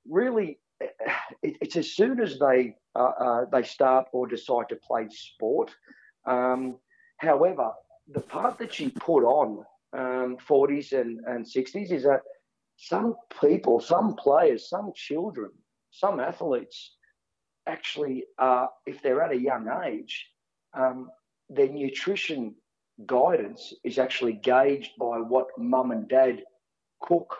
[0.08, 5.08] really, it, it's as soon as they uh, uh, they start or decide to play
[5.10, 5.74] sport.
[6.26, 6.76] Um,
[7.16, 7.72] however,
[8.08, 9.64] the part that she put on
[9.96, 12.22] um, 40s and, and 60s is that
[12.76, 15.50] some people, some players, some children,
[15.90, 16.96] some athletes
[17.66, 20.26] actually, uh, if they're at a young age,
[20.74, 21.08] um,
[21.48, 22.54] their nutrition
[23.06, 26.42] guidance is actually gauged by what mum and dad
[27.00, 27.36] cook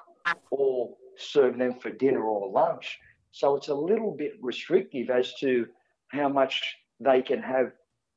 [0.50, 2.98] or serve them for dinner or lunch.
[3.32, 5.66] So it's a little bit restrictive as to
[6.08, 6.62] how much
[7.00, 7.72] they can have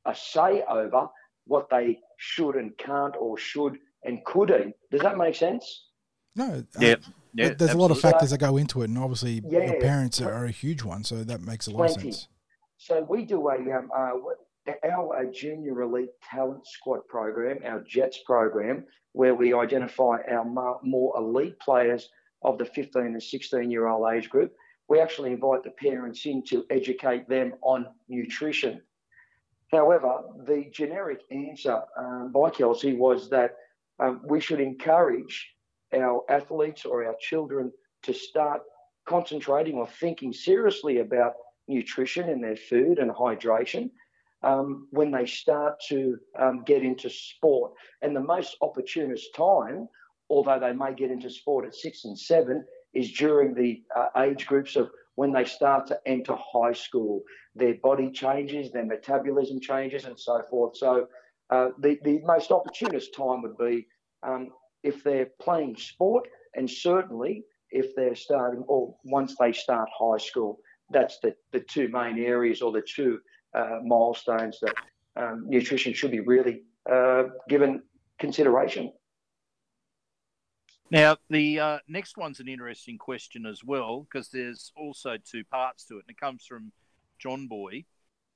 [0.06, 1.08] a say over
[1.46, 4.74] what they should and can't or should and could eat.
[4.92, 5.86] Does that make sense?
[6.36, 6.64] No.
[6.80, 6.94] Yeah.
[6.94, 6.96] Uh,
[7.34, 9.72] yeah there's a lot of factors that go into it, and obviously Yeah.
[9.72, 12.28] your parents are, are a huge one, so that makes a lot of sense.
[12.78, 14.12] So we do a um, uh,
[14.84, 20.46] our uh, junior elite talent squad program, our Jets program, where we identify our
[20.84, 22.10] more elite players
[22.44, 24.54] of the 15 and 16 year old age group.
[24.90, 28.82] We actually invite the parents in to educate them on nutrition.
[29.72, 33.58] However, the generic answer um, by Kelsey was that
[34.00, 35.48] um, we should encourage
[35.94, 37.72] our athletes or our children
[38.04, 38.62] to start
[39.08, 41.34] concentrating or thinking seriously about
[41.68, 43.90] nutrition and their food and hydration
[44.44, 47.72] um, when they start to um, get into sport.
[48.02, 49.88] And the most opportunist time,
[50.30, 54.46] although they may get into sport at six and seven, is during the uh, age
[54.46, 57.24] groups of when they start to enter high school.
[57.56, 60.78] Their body changes, their metabolism changes, and so forth.
[60.78, 61.08] So
[61.50, 63.88] uh, the, the most opportunist time would be
[64.24, 64.50] um,
[64.84, 70.60] if they're playing sport, and certainly if they're starting or once they start high school.
[70.90, 73.20] That's the, the two main areas or the two
[73.54, 74.76] uh, milestones that
[75.18, 77.84] um, nutrition should be really uh, given
[78.20, 78.92] consideration.
[80.90, 85.86] Now, the uh, next one's an interesting question as well because there's also two parts
[85.86, 86.72] to it, and it comes from
[87.20, 87.84] John Boy,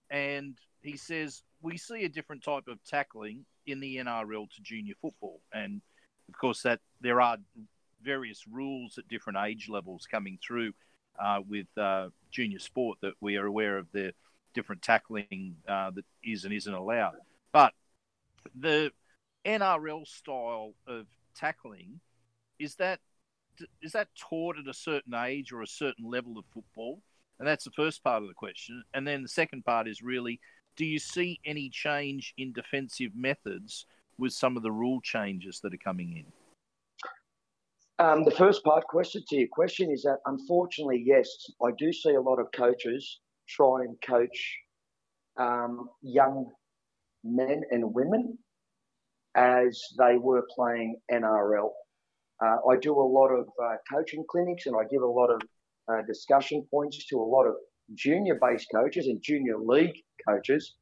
[0.10, 4.96] and he says we see a different type of tackling in the NRL to junior
[5.02, 5.82] football, and
[6.30, 7.38] of course that there are
[8.02, 10.74] various rules at different age levels coming through
[11.24, 14.14] uh, with uh, junior sport that we are aware of the
[14.54, 17.16] different tackling uh, that is and isn't allowed,
[17.52, 17.74] but
[18.56, 18.92] the
[19.46, 22.00] NRL style of tackling
[22.60, 23.00] is that
[23.82, 27.02] is that taught at a certain age or a certain level of football?
[27.40, 28.84] And that's the first part of the question.
[28.94, 30.40] And then the second part is really,
[30.82, 33.86] do you see any change in defensive methods
[34.18, 36.26] with some of the rule changes that are coming in?
[38.04, 41.30] Um, the first part question to your question is that unfortunately, yes,
[41.64, 44.58] I do see a lot of coaches try and coach
[45.38, 46.48] um, young
[47.24, 48.40] men and women
[49.36, 51.70] as they were playing NRL.
[52.44, 55.42] Uh, I do a lot of uh, coaching clinics and I give a lot of
[55.94, 57.54] uh, discussion points to a lot of
[57.96, 59.96] junior based coaches and junior league
[60.28, 60.76] coaches.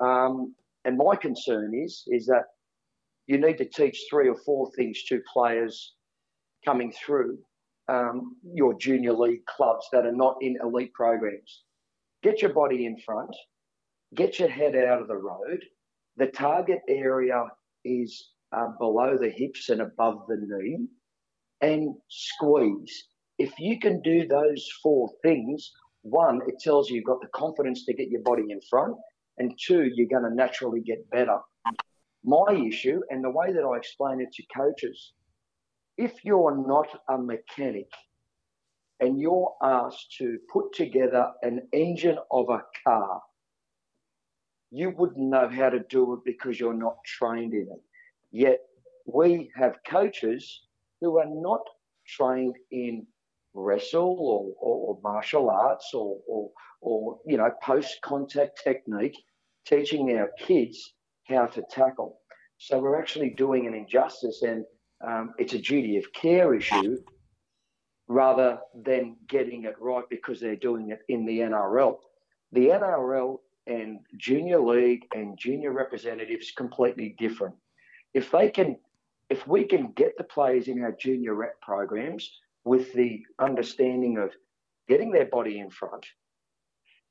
[0.00, 2.44] Um, and my concern is is that
[3.26, 5.94] you need to teach three or four things to players
[6.64, 7.38] coming through
[7.88, 11.64] um, your junior league clubs that are not in elite programs.
[12.22, 13.34] Get your body in front,
[14.14, 15.64] get your head out of the road.
[16.16, 17.44] The target area
[17.84, 20.86] is uh, below the hips and above the knee,
[21.60, 23.04] and squeeze.
[23.38, 25.70] If you can do those four things,
[26.02, 28.96] one, it tells you you've got the confidence to get your body in front,
[29.38, 31.38] and two, you're going to naturally get better.
[32.24, 35.12] My issue, and the way that I explain it to coaches,
[35.96, 37.88] if you're not a mechanic
[39.00, 43.20] and you're asked to put together an engine of a car,
[44.70, 47.82] you wouldn't know how to do it because you're not trained in it.
[48.32, 48.58] Yet
[49.06, 50.62] we have coaches
[51.00, 51.62] who are not
[52.06, 53.06] trained in
[53.58, 59.16] wrestle or, or, or martial arts or, or, or you know post contact technique,
[59.66, 60.94] teaching our kids
[61.26, 62.20] how to tackle.
[62.58, 64.64] So we're actually doing an injustice, and
[65.06, 66.96] um, it's a duty of care issue
[68.08, 71.96] rather than getting it right because they're doing it in the NRL.
[72.52, 77.54] The NRL and junior league and junior representatives completely different.
[78.14, 78.78] If they can,
[79.28, 82.30] if we can get the players in our junior rep programs
[82.64, 84.30] with the understanding of
[84.88, 86.06] getting their body in front,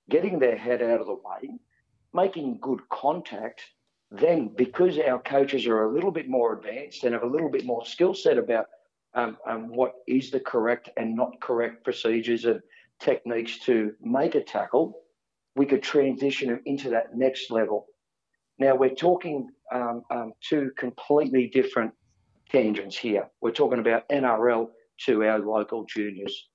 [0.10, 1.50] getting their head out of the way,
[2.14, 3.62] making good contact,
[4.12, 7.66] then because our coaches are a little bit more advanced and have a little bit
[7.66, 8.66] more skill set about
[9.14, 12.62] um, um, what is the correct and not correct procedures and
[13.00, 15.00] techniques to make a tackle,
[15.56, 17.88] we could transition them into that next level.
[18.60, 21.94] Now we're talking um, um, two completely different
[22.50, 23.28] tangents here.
[23.42, 24.68] We're talking about NRL
[25.06, 26.50] to our local juniors.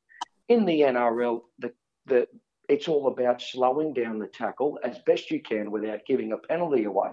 [0.49, 1.73] In the NRL, the,
[2.07, 2.27] the,
[2.69, 6.85] it's all about slowing down the tackle as best you can without giving a penalty
[6.85, 7.11] away.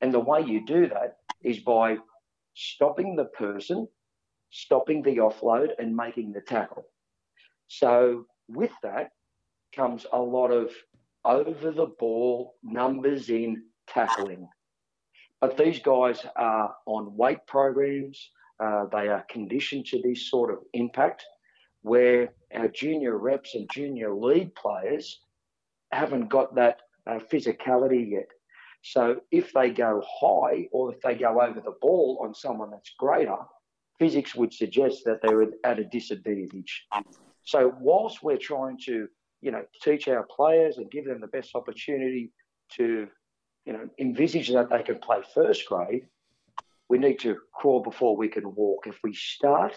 [0.00, 1.96] And the way you do that is by
[2.54, 3.88] stopping the person,
[4.50, 6.84] stopping the offload, and making the tackle.
[7.68, 9.10] So, with that
[9.74, 10.70] comes a lot of
[11.24, 14.48] over the ball numbers in tackling.
[15.40, 20.58] But these guys are on weight programs, uh, they are conditioned to this sort of
[20.72, 21.24] impact
[21.82, 25.20] where our junior reps and junior league players
[25.92, 28.28] haven't got that uh, physicality yet.
[28.82, 32.92] So if they go high or if they go over the ball on someone that's
[32.98, 33.36] greater,
[33.98, 36.86] physics would suggest that they're at a disadvantage.
[37.42, 39.08] So whilst we're trying to,
[39.40, 42.32] you know, teach our players and give them the best opportunity
[42.76, 43.08] to,
[43.66, 46.06] you know, envisage that they can play first grade,
[46.88, 48.86] we need to crawl before we can walk.
[48.86, 49.74] If we start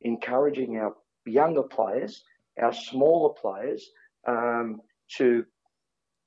[0.00, 2.24] encouraging our younger players,
[2.60, 3.90] our smaller players,
[4.26, 4.80] um,
[5.16, 5.44] to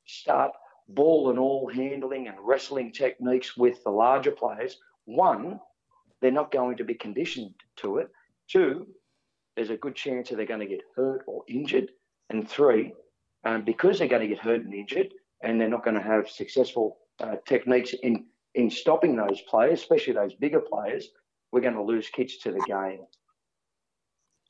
[0.05, 0.51] start
[0.89, 5.59] ball and all handling and wrestling techniques with the larger players, one,
[6.21, 8.09] they're not going to be conditioned to it.
[8.47, 8.87] Two,
[9.55, 11.91] there's a good chance that they're going to get hurt or injured.
[12.29, 12.93] And three,
[13.43, 16.29] um, because they're going to get hurt and injured and they're not going to have
[16.29, 21.09] successful uh, techniques in, in stopping those players, especially those bigger players,
[21.51, 23.01] we're going to lose kids to the game.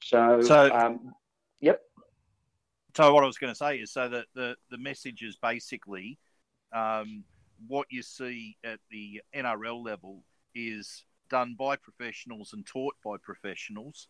[0.02, 1.14] So, so um,
[1.60, 1.82] yep.
[2.96, 6.20] So what I was going to say is, so that the the message is basically
[6.74, 7.24] um,
[7.68, 14.08] what you see at the NRL level is done by professionals and taught by professionals,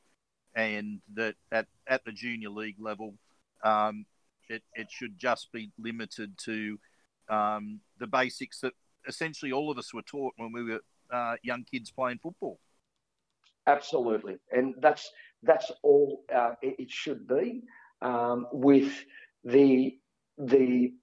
[0.55, 3.15] and that at, at the junior league level,
[3.63, 4.05] um,
[4.49, 6.77] it, it should just be limited to
[7.29, 8.73] um, the basics that
[9.07, 10.79] essentially all of us were taught when we were
[11.11, 12.59] uh, young kids playing football.
[13.67, 15.09] Absolutely, and that's
[15.43, 17.63] that's all uh, it, it, should be.
[18.01, 18.93] Um, with
[19.43, 19.97] the
[20.37, 20.93] the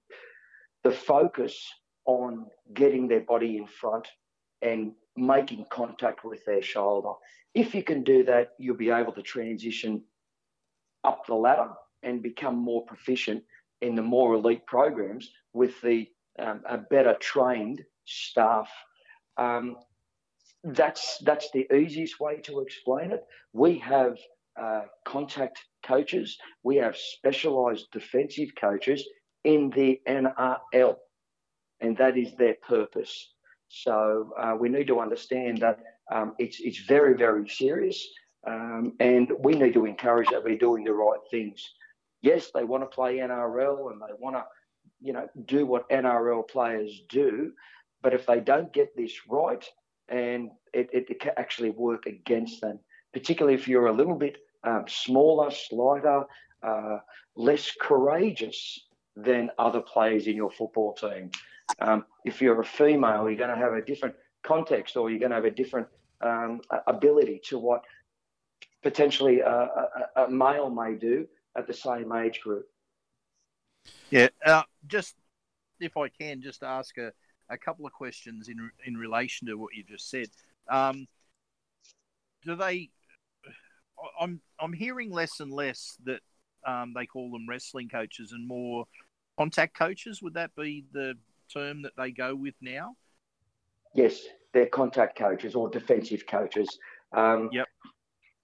[0.83, 1.69] the focus
[2.05, 4.07] on getting their body in front
[4.61, 7.11] and making contact with their shoulder.
[7.53, 10.03] If you can do that, you'll be able to transition
[11.03, 13.43] up the ladder and become more proficient
[13.81, 16.07] in the more elite programs with the
[16.39, 18.69] um, a better trained staff.
[19.37, 19.77] Um,
[20.63, 23.23] that's that's the easiest way to explain it.
[23.51, 24.17] We have
[24.59, 26.37] uh, contact coaches.
[26.63, 29.05] We have specialised defensive coaches
[29.43, 30.95] in the NRL,
[31.81, 33.33] and that is their purpose.
[33.67, 35.79] So uh, we need to understand that
[36.11, 38.07] um, it's it's very very serious,
[38.47, 41.73] um, and we need to encourage that we're doing the right things.
[42.21, 44.43] Yes, they want to play NRL and they want to,
[45.01, 47.51] you know, do what NRL players do,
[48.03, 49.65] but if they don't get this right,
[50.09, 52.77] and it, it, it, can actually work against them,
[53.13, 56.23] particularly if you're a little bit um, smaller, slighter,
[56.61, 56.97] uh,
[57.35, 61.31] less courageous than other players in your football team.
[61.79, 65.31] Um, if you're a female, you're going to have a different context or you're going
[65.31, 65.87] to have a different
[66.21, 67.83] um, ability to what
[68.81, 71.25] potentially a, a, a, male may do
[71.57, 72.65] at the same age group.
[74.09, 75.15] Yeah, uh, just
[75.79, 77.13] if I can, just ask a,
[77.53, 80.27] a couple of questions in in relation to what you just said.
[80.69, 81.07] Um,
[82.43, 82.89] do they?
[84.19, 86.21] I'm I'm hearing less and less that
[86.65, 88.85] um, they call them wrestling coaches and more
[89.37, 90.21] contact coaches.
[90.21, 91.15] Would that be the
[91.53, 92.95] term that they go with now?
[93.95, 94.21] Yes,
[94.53, 96.79] they're contact coaches or defensive coaches.
[97.15, 97.67] Um, yep.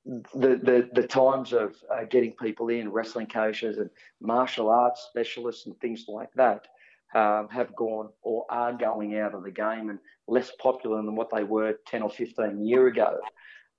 [0.05, 3.89] The, the, the times of uh, getting people in, wrestling coaches and
[4.21, 6.67] martial arts specialists and things like that,
[7.15, 11.29] um, have gone or are going out of the game and less popular than what
[11.33, 13.17] they were 10 or 15 year ago.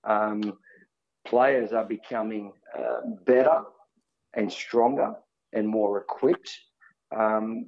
[0.04, 0.58] Um,
[1.26, 3.62] players are becoming uh, better
[4.34, 5.14] and stronger
[5.52, 6.58] and more equipped
[7.16, 7.66] um,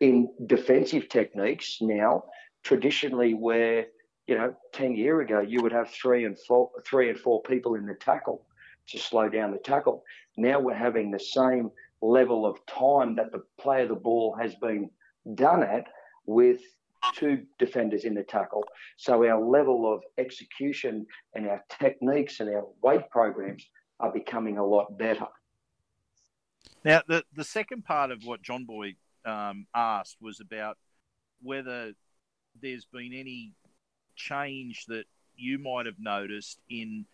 [0.00, 2.24] in defensive techniques now.
[2.62, 3.86] Traditionally, where
[4.26, 7.74] you know, 10 year ago, you would have three and four, three and four people
[7.74, 8.46] in the tackle
[8.88, 10.02] to slow down the tackle.
[10.36, 11.70] Now we're having the same
[12.04, 14.90] level of time that the play of the ball has been
[15.34, 15.86] done at
[16.26, 16.60] with
[17.14, 18.64] two defenders in the tackle.
[18.96, 23.66] So our level of execution and our techniques and our weight programs
[24.00, 25.26] are becoming a lot better.
[26.84, 28.94] Now, the, the second part of what John Boy
[29.24, 30.76] um, asked was about
[31.42, 31.92] whether
[32.60, 33.52] there's been any
[34.16, 35.04] change that
[35.36, 37.06] you might have noticed in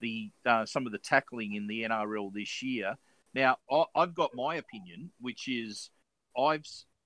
[0.00, 2.96] the uh, some of the tackling in the NRL this year.
[3.36, 5.90] Now, I, have got my opinion, which is
[6.38, 6.64] I've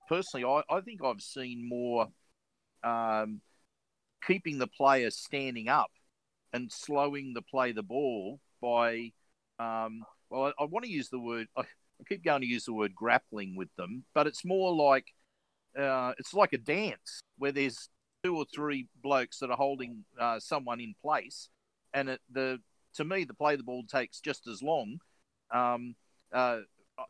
[0.08, 2.06] personally, I, I think I've seen more
[2.84, 3.40] um,
[4.24, 5.90] keeping the player standing up
[6.52, 9.10] and slowing the play the ball by,
[9.58, 12.64] um, well, I, I, want to use the word, I, I, keep going to use
[12.64, 15.06] the word grappling with them, but it's more like,
[15.76, 17.88] uh, it's like a dance where there's
[18.22, 21.48] two or three blokes that are holding uh, someone in place,
[21.92, 22.60] and it, the
[22.94, 25.00] to me the play the ball takes just as long.
[25.52, 25.96] Um,
[26.32, 26.58] uh,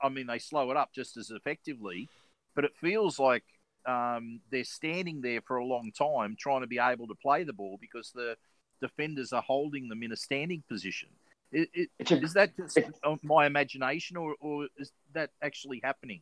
[0.03, 2.09] I mean, they slow it up just as effectively,
[2.55, 3.45] but it feels like
[3.87, 7.53] um, they're standing there for a long time trying to be able to play the
[7.53, 8.37] ball because the
[8.81, 11.09] defenders are holding them in a standing position.
[11.53, 12.79] It, it, a, is that just
[13.23, 16.21] my imagination, or, or is that actually happening?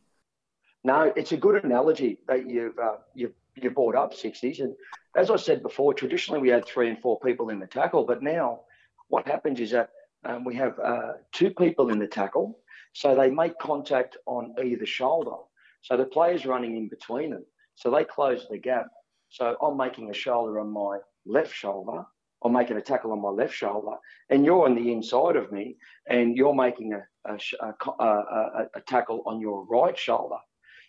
[0.83, 4.73] No, it's a good analogy that you've uh, you've you brought up sixties, and
[5.15, 8.23] as I said before, traditionally we had three and four people in the tackle, but
[8.23, 8.61] now
[9.09, 9.89] what happens is that
[10.23, 12.57] um, we have uh, two people in the tackle,
[12.93, 15.37] so they make contact on either shoulder.
[15.81, 17.45] So the player's running in between them.
[17.75, 18.87] So they close the gap.
[19.29, 22.03] So I'm making a shoulder on my left shoulder.
[22.43, 23.97] I'm making a tackle on my left shoulder,
[24.29, 25.75] and you're on the inside of me,
[26.07, 27.65] and you're making a, a,
[27.99, 30.37] a, a, tackle on your right shoulder.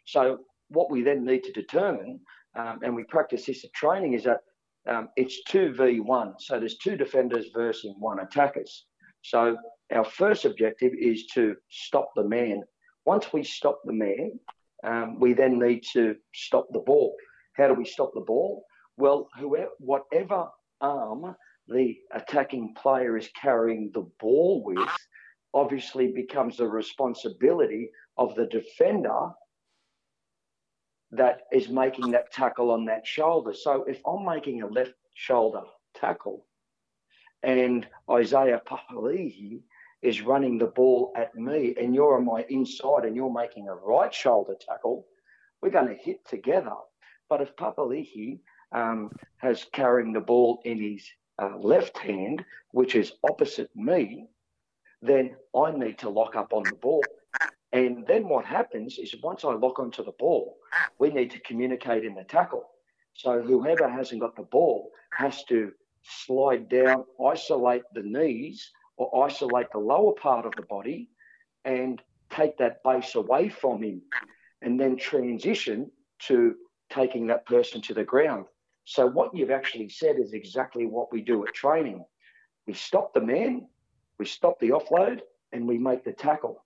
[0.05, 0.39] So
[0.69, 2.21] what we then need to determine,
[2.55, 4.43] um, and we practice this at training, is that
[4.89, 6.35] um, it's 2v1.
[6.39, 8.87] So there's two defenders versus one attackers.
[9.23, 9.57] So
[9.93, 12.63] our first objective is to stop the man.
[13.05, 14.39] Once we stop the man,
[14.85, 17.15] um, we then need to stop the ball.
[17.57, 18.65] How do we stop the ball?
[18.97, 20.49] Well, whoever, whatever
[20.81, 21.35] arm
[21.69, 24.89] the attacking player is carrying the ball with
[25.55, 29.29] obviously becomes the responsibility of the defender
[31.13, 33.53] that is making that tackle on that shoulder.
[33.53, 35.63] So if I'm making a left shoulder
[35.95, 36.47] tackle
[37.43, 39.61] and Isaiah Papali'i
[40.03, 43.75] is running the ball at me and you're on my inside and you're making a
[43.75, 45.07] right shoulder tackle,
[45.61, 46.75] we're going to hit together.
[47.29, 48.41] But if Papali'i
[48.73, 51.07] um, has carrying the ball in his
[51.41, 54.27] uh, left hand, which is opposite me,
[55.03, 57.03] then I need to lock up on the ball.
[57.73, 60.57] And then what happens is once I lock onto the ball,
[60.99, 62.69] we need to communicate in the tackle.
[63.15, 65.73] So whoever hasn't got the ball has to
[66.03, 71.09] slide down, isolate the knees, or isolate the lower part of the body
[71.65, 74.03] and take that base away from him
[74.63, 75.91] and then transition
[76.21, 76.55] to
[76.91, 78.45] taking that person to the ground.
[78.85, 82.05] So, what you've actually said is exactly what we do at training.
[82.67, 83.67] We stop the man,
[84.19, 85.21] we stop the offload,
[85.53, 86.65] and we make the tackle.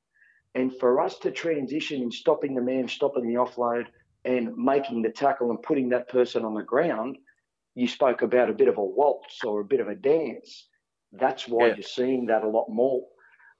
[0.54, 3.86] And for us to transition in stopping the man, stopping the offload,
[4.24, 7.18] and making the tackle and putting that person on the ground,
[7.74, 10.68] you spoke about a bit of a waltz or a bit of a dance.
[11.12, 11.74] That's why yeah.
[11.74, 13.04] you're seeing that a lot more.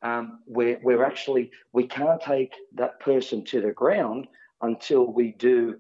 [0.03, 4.27] Um, where we're actually we can't take that person to the ground
[4.61, 5.77] until we do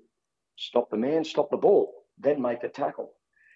[0.57, 3.12] stop the man, stop the ball, then make the tackle.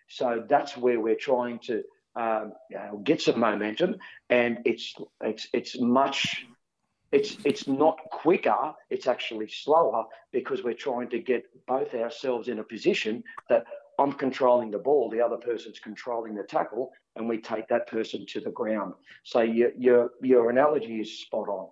[0.08, 1.82] So that's where we're trying to
[2.16, 3.96] um, you know, get some momentum,
[4.28, 6.44] and it's it's it's much.
[7.12, 8.74] It's it's not quicker.
[8.90, 13.64] It's actually slower because we're trying to get both ourselves in a position that
[13.98, 18.24] I'm controlling the ball, the other person's controlling the tackle, and we take that person
[18.26, 18.94] to the ground.
[19.24, 21.68] So your your your analogy is spot on.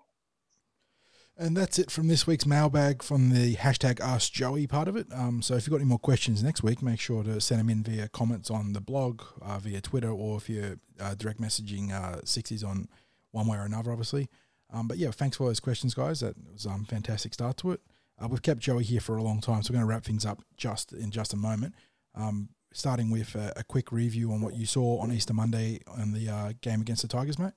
[1.39, 5.07] And that's it from this week's mailbag from the hashtag Ask Joey part of it.
[5.13, 7.69] Um, so if you've got any more questions next week, make sure to send them
[7.69, 11.93] in via comments on the blog, uh, via Twitter, or if you're uh, direct messaging
[11.93, 12.89] uh, 60s on
[13.33, 14.31] one way or another, obviously.
[14.73, 16.21] Um, but yeah, thanks for those questions, guys.
[16.21, 17.81] That was a um, fantastic start to it.
[18.19, 20.25] Uh, we've kept Joey here for a long time, so we're going to wrap things
[20.25, 21.75] up just in just a moment.
[22.17, 26.13] Um, starting with a, a, quick review on what you saw on Easter Monday on
[26.13, 27.53] the uh, game against the Tigers, mate.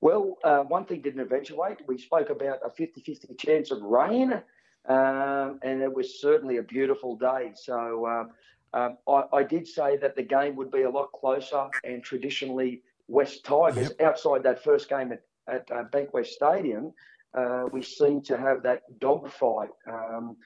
[0.00, 1.78] Well, uh, one thing didn't eventuate.
[1.86, 4.32] We spoke about a 50 50 chance of rain,
[4.88, 7.52] um, and it was certainly a beautiful day.
[7.54, 8.30] So um,
[8.72, 12.82] um, I, I, did say that the game would be a lot closer, and traditionally,
[13.08, 14.00] West Tigers, yep.
[14.00, 16.92] outside that first game at, at uh, Bankwest Stadium,
[17.34, 19.70] uh, we seem to have that dogfight.
[19.86, 20.36] Um,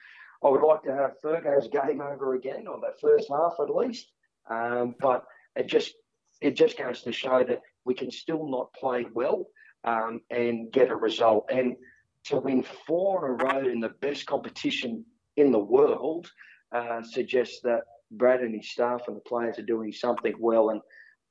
[0.45, 4.11] I would like to have Fergo's game over again, or that first half at least.
[4.47, 5.25] Um, but
[5.55, 5.95] it just
[6.39, 9.47] it just goes to show that we can still not play well
[9.83, 11.49] um, and get a result.
[11.51, 11.75] And
[12.25, 15.05] to win four in a row in the best competition
[15.37, 16.29] in the world
[16.71, 17.81] uh, suggests that
[18.11, 20.69] Brad and his staff and the players are doing something well.
[20.69, 20.81] And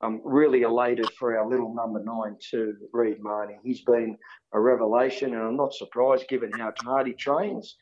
[0.01, 3.59] I'm really elated for our little number nine too, Reed Mahoney.
[3.63, 4.17] He's been
[4.51, 7.77] a revelation, and I'm not surprised given how hard he trains.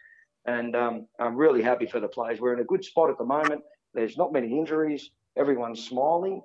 [0.46, 2.39] And um, I'm really happy for the players.
[2.39, 3.62] We're in a good spot at the moment.
[3.94, 5.10] There's not many injuries.
[5.38, 6.41] Everyone's smiling.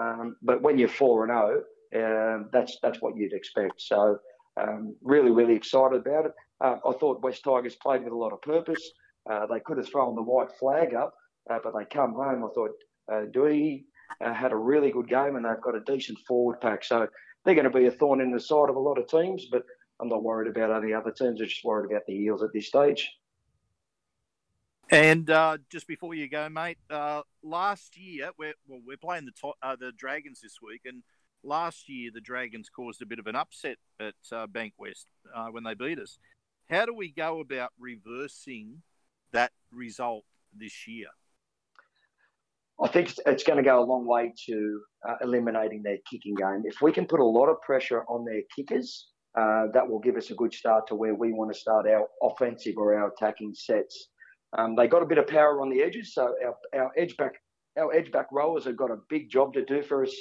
[0.00, 1.62] Um, but when you're four and zero,
[1.94, 3.80] oh, um, that's that's what you'd expect.
[3.80, 4.18] So
[4.60, 6.32] um, really, really excited about it.
[6.60, 8.90] Uh, I thought West Tigers played with a lot of purpose.
[9.30, 11.14] Uh, they could have thrown the white flag up,
[11.50, 12.44] uh, but they come home.
[12.44, 12.70] I thought
[13.12, 13.84] uh, Dewey
[14.24, 16.84] uh, had a really good game, and they've got a decent forward pack.
[16.84, 17.06] So
[17.44, 19.62] they're going to be a thorn in the side of a lot of teams, but
[20.00, 21.40] I'm not worried about any other teams.
[21.40, 23.10] I'm just worried about the Eels at this stage.
[24.90, 29.52] And uh, just before you go, mate, uh, last year we're well, we're playing the
[29.62, 31.02] uh, the Dragons this week, and
[31.42, 35.64] last year the Dragons caused a bit of an upset at uh, Bankwest uh, when
[35.64, 36.18] they beat us.
[36.70, 38.82] How do we go about reversing
[39.32, 40.24] that result
[40.56, 41.08] this year?
[42.80, 46.62] I think it's going to go a long way to uh, eliminating their kicking game.
[46.64, 50.30] If we can put a lot of pressure on their kickers, that will give us
[50.30, 54.08] a good start to where we want to start our offensive or our attacking sets.
[54.56, 57.34] Um, they got a bit of power on the edges, so our, our edge back
[57.78, 60.14] our edge back rowers have got a big job to do for us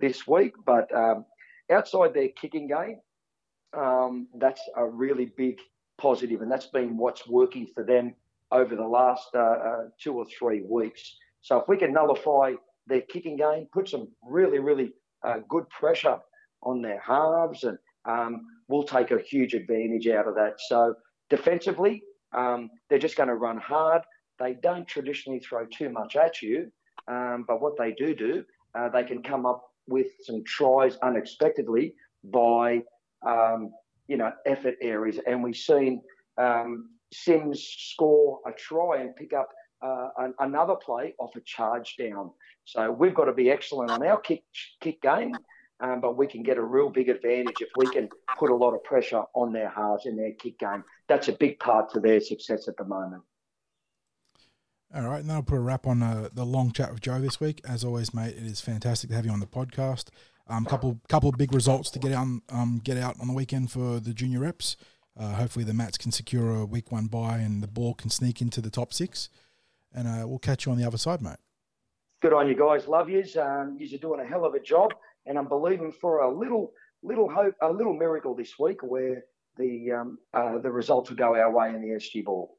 [0.00, 0.54] this week.
[0.64, 1.26] But um,
[1.70, 3.00] outside their kicking game,
[3.76, 5.58] um, that's a really big
[5.98, 8.14] positive, and that's been what's working for them
[8.50, 11.16] over the last uh, uh, two or three weeks.
[11.42, 12.52] So if we can nullify
[12.86, 16.18] their kicking game, put some really really uh, good pressure
[16.62, 17.76] on their halves, and
[18.06, 20.54] um, we'll take a huge advantage out of that.
[20.66, 20.94] So
[21.28, 22.02] defensively,
[22.34, 24.02] um, they're just going to run hard.
[24.38, 26.70] They don't traditionally throw too much at you,
[27.08, 28.44] um, but what they do do,
[28.78, 32.82] uh, they can come up with some tries unexpectedly by
[33.26, 33.70] um,
[34.08, 36.02] you know effort areas, and we've seen
[36.38, 39.48] um, Sims score a try and pick up
[39.82, 42.30] uh, an, another play off a charge down.
[42.64, 44.42] So we've got to be excellent on our kick
[44.80, 45.34] kick game
[45.82, 48.08] um, but we can get a real big advantage if we can
[48.38, 50.84] put a lot of pressure on their halves in their kick game.
[51.08, 53.22] That's a big part to their success at the moment.
[54.94, 57.18] All right, and then I'll put a wrap on uh, the long chat with Joe
[57.18, 57.60] this week.
[57.66, 60.08] As always, mate, it is fantastic to have you on the podcast.
[60.48, 63.70] Um, couple couple of big results to get out um, get out on the weekend
[63.70, 64.76] for the junior reps.
[65.18, 68.40] Uh, hopefully, the Mats can secure a week one bye and the ball can sneak
[68.40, 69.30] into the top six.
[69.94, 71.36] And uh, we'll catch you on the other side, mate.
[72.20, 72.86] Good on you guys.
[72.86, 73.36] Love yous.
[73.36, 74.92] Um, you're doing a hell of a job
[75.26, 79.24] and I'm believing for a little little hope, a little miracle this week where
[79.56, 82.58] the um, uh, the results will go our way in the SG ball.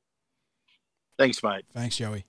[1.18, 1.66] Thanks, mate.
[1.74, 2.26] Thanks, Joey.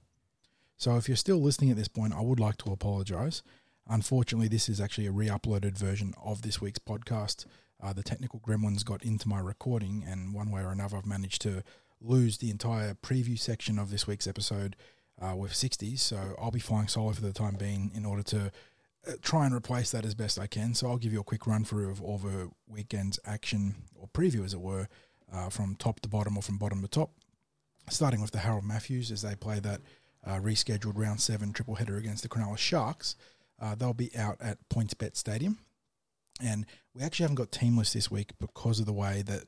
[0.77, 3.43] So, if you're still listening at this point, I would like to apologise.
[3.89, 7.45] Unfortunately, this is actually a re-uploaded version of this week's podcast.
[7.83, 11.43] Uh, the technical gremlins got into my recording, and one way or another, I've managed
[11.43, 11.63] to
[12.01, 14.77] lose the entire preview section of this week's episode
[15.21, 15.99] uh, with 60s.
[15.99, 18.53] So I'll be flying solo for the time being in order to
[19.23, 20.75] try and replace that as best I can.
[20.75, 24.45] So I'll give you a quick run through of all the weekend's action or preview,
[24.45, 24.89] as it were,
[25.33, 27.11] uh, from top to bottom or from bottom to top.
[27.91, 29.81] Starting with the Harold Matthews as they play that
[30.27, 33.17] uh, rescheduled round seven triple header against the Cronulla Sharks.
[33.61, 35.59] Uh, they'll be out at PointsBet Stadium,
[36.43, 39.45] and we actually haven't got team this week because of the way that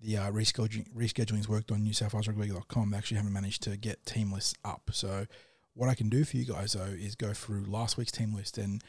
[0.00, 2.90] the uh, rescheduling rescheduling's worked on NewSouthWalesRugby.com.
[2.90, 5.26] They actually haven't managed to get team lists up, so
[5.74, 8.58] What I can do for you guys though is go through last week's team list
[8.58, 8.82] and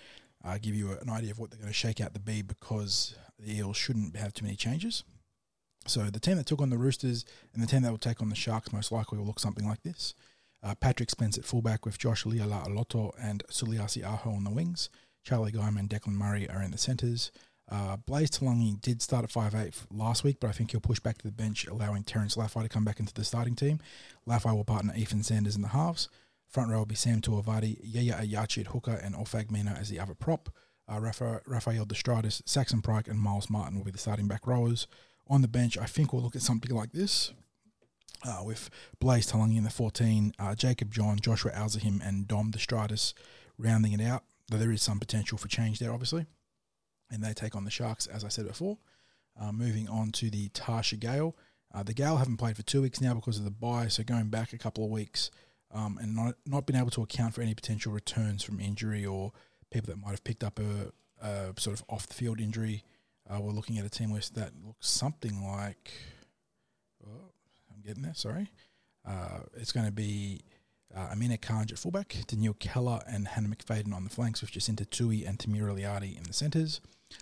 [0.44, 3.16] uh, give you an idea of what they're going to shake out to be because
[3.40, 5.04] the Eels shouldn't have too many changes.
[5.88, 8.30] So the team that took on the Roosters and the team that will take on
[8.30, 10.14] the Sharks most likely will look something like this.
[10.64, 14.90] Uh, Patrick Spence at fullback with Josh Leilua-Aloto and Suliasi Aho on the wings.
[15.24, 17.32] Charlie Guyman and Declan Murray are in the centres.
[17.70, 21.18] Uh, Blaize Talagi did start at 5'8 last week, but I think he'll push back
[21.20, 23.80] to the bench, allowing Terence Laffey to come back into the starting team.
[24.28, 26.10] Laffey will partner Ethan Sanders in the halves.
[26.52, 30.14] Front row will be Sam Tuavati, Yaya Ayachi hooker, and Ofag Mina as the other
[30.14, 30.50] prop.
[30.92, 34.86] Uh, Rafa, Rafael Destratus, Saxon Pryke, and Miles Martin will be the starting back rowers.
[35.30, 37.32] On the bench, I think we'll look at something like this.
[38.28, 43.14] Uh, with Blaize Talagi in the 14, uh, Jacob John, Joshua Alzahim, and Dom Destratus
[43.58, 44.24] rounding it out.
[44.50, 46.26] Though there is some potential for change there, obviously.
[47.10, 48.78] And they take on the Sharks, as I said before.
[49.40, 51.34] Uh, moving on to the Tarsha Gale.
[51.74, 54.28] Uh, the Gale haven't played for two weeks now because of the bye, so going
[54.28, 55.32] back a couple of weeks
[55.74, 59.32] um, and not not been able to account for any potential returns from injury or
[59.72, 60.92] people that might have picked up a,
[61.26, 62.84] a sort of off the field injury.
[63.30, 65.92] Uh, we're looking at a team list that looks something like.
[67.06, 67.32] Oh,
[67.74, 68.14] I'm getting there.
[68.14, 68.50] Sorry,
[69.08, 70.42] uh, it's going to be
[70.96, 74.86] uh, Amina Kanj at fullback, Danielle Keller and Hannah McFadden on the flanks, with Jacinta
[74.86, 76.82] Tui and Tamira Liardi in the centres,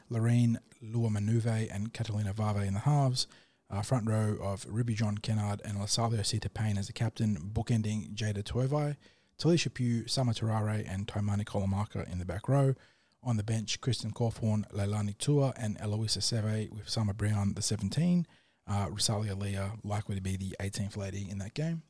[0.10, 3.28] Lorraine Lua Manuve and Catalina Vave in the halves,
[3.70, 8.14] uh, front row of Ruby John Kennard and Lasalio Sita Payne as the captain, bookending
[8.16, 8.96] Jada Tuivai,
[9.40, 12.74] Talisha Pugh, Sama Tarare, and Taimani Kolomaka in the back row.
[13.22, 18.26] On the bench, Kristen Cawthorn, Leilani Tua, and Eloisa Seve with Summer Brown, the 17.
[18.66, 21.84] Uh, Rosalia Leah, likely to be the 18th lady in that game.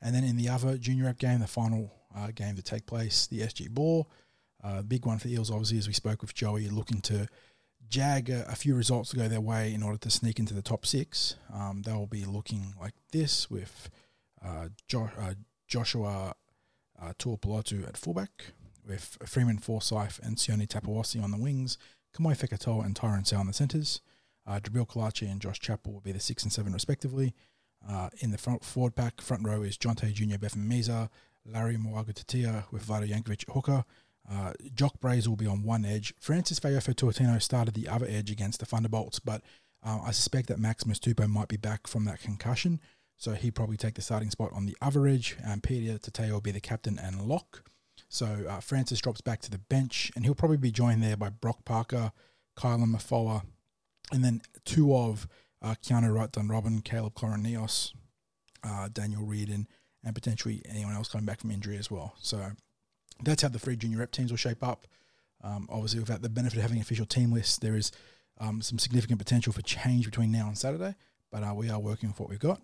[0.00, 3.26] And then in the other junior rep game, the final uh, game to take place,
[3.26, 4.08] the SG Ball.
[4.62, 7.28] Uh, big one for the Eels, obviously, as we spoke with Joey, looking to
[7.88, 10.62] jag a, a, few results to go their way in order to sneak into the
[10.62, 11.36] top six.
[11.52, 13.90] Um, they'll be looking like this with
[14.44, 15.34] uh, jo- uh,
[15.66, 16.34] Joshua
[17.00, 18.52] uh, Tuapolotu at fullback,
[18.86, 21.78] with Freeman Forsyth and Sione Tapawasi on the wings,
[22.16, 24.00] Kamoi Fekatoa and Tyron Sal in the centres.
[24.46, 27.34] Uh, Jabril Kalachi and Josh Chappell will be the six and seven respectively.
[27.86, 31.10] Uh, in the front forward pack, front row is Jonte Jr., Bethan Meza,
[31.44, 33.84] Larry Moaga Tatia with Vlado Yankovic hooker,
[34.30, 36.14] uh, Jock Braze will be on one edge.
[36.20, 39.42] Francis Fayofo Tuatino started the other edge against the Thunderbolts, but
[39.84, 42.80] uh, I suspect that Maximus Tupou might be back from that concussion,
[43.16, 46.40] so he'd probably take the starting spot on the other edge, and Peter Tateo will
[46.40, 47.62] be the captain and lock.
[48.08, 51.28] So uh, Francis drops back to the bench, and he'll probably be joined there by
[51.30, 52.12] Brock Parker,
[52.56, 53.42] Kylan Mafoa,
[54.12, 55.28] and then two of
[55.62, 57.92] uh, Keanu Wright Robin, Caleb Coroneos,
[58.64, 59.68] uh, Daniel Reardon,
[60.04, 62.14] and potentially anyone else coming back from injury as well.
[62.20, 62.52] So
[63.22, 64.86] that's how the three junior rep teams will shape up.
[65.42, 67.92] Um, obviously, without the benefit of having official team lists, there is
[68.38, 70.94] um, some significant potential for change between now and Saturday.
[71.30, 72.60] But uh, we are working with what we've got,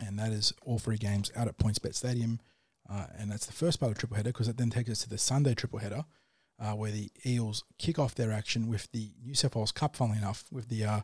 [0.00, 2.40] and that is all three games out at PointsBet Stadium,
[2.90, 5.08] uh, and that's the first part of triple header because it then takes us to
[5.08, 6.04] the Sunday triple header,
[6.58, 9.94] uh, where the Eels kick off their action with the New South Wales Cup.
[9.94, 11.00] Funnily enough, with the uh,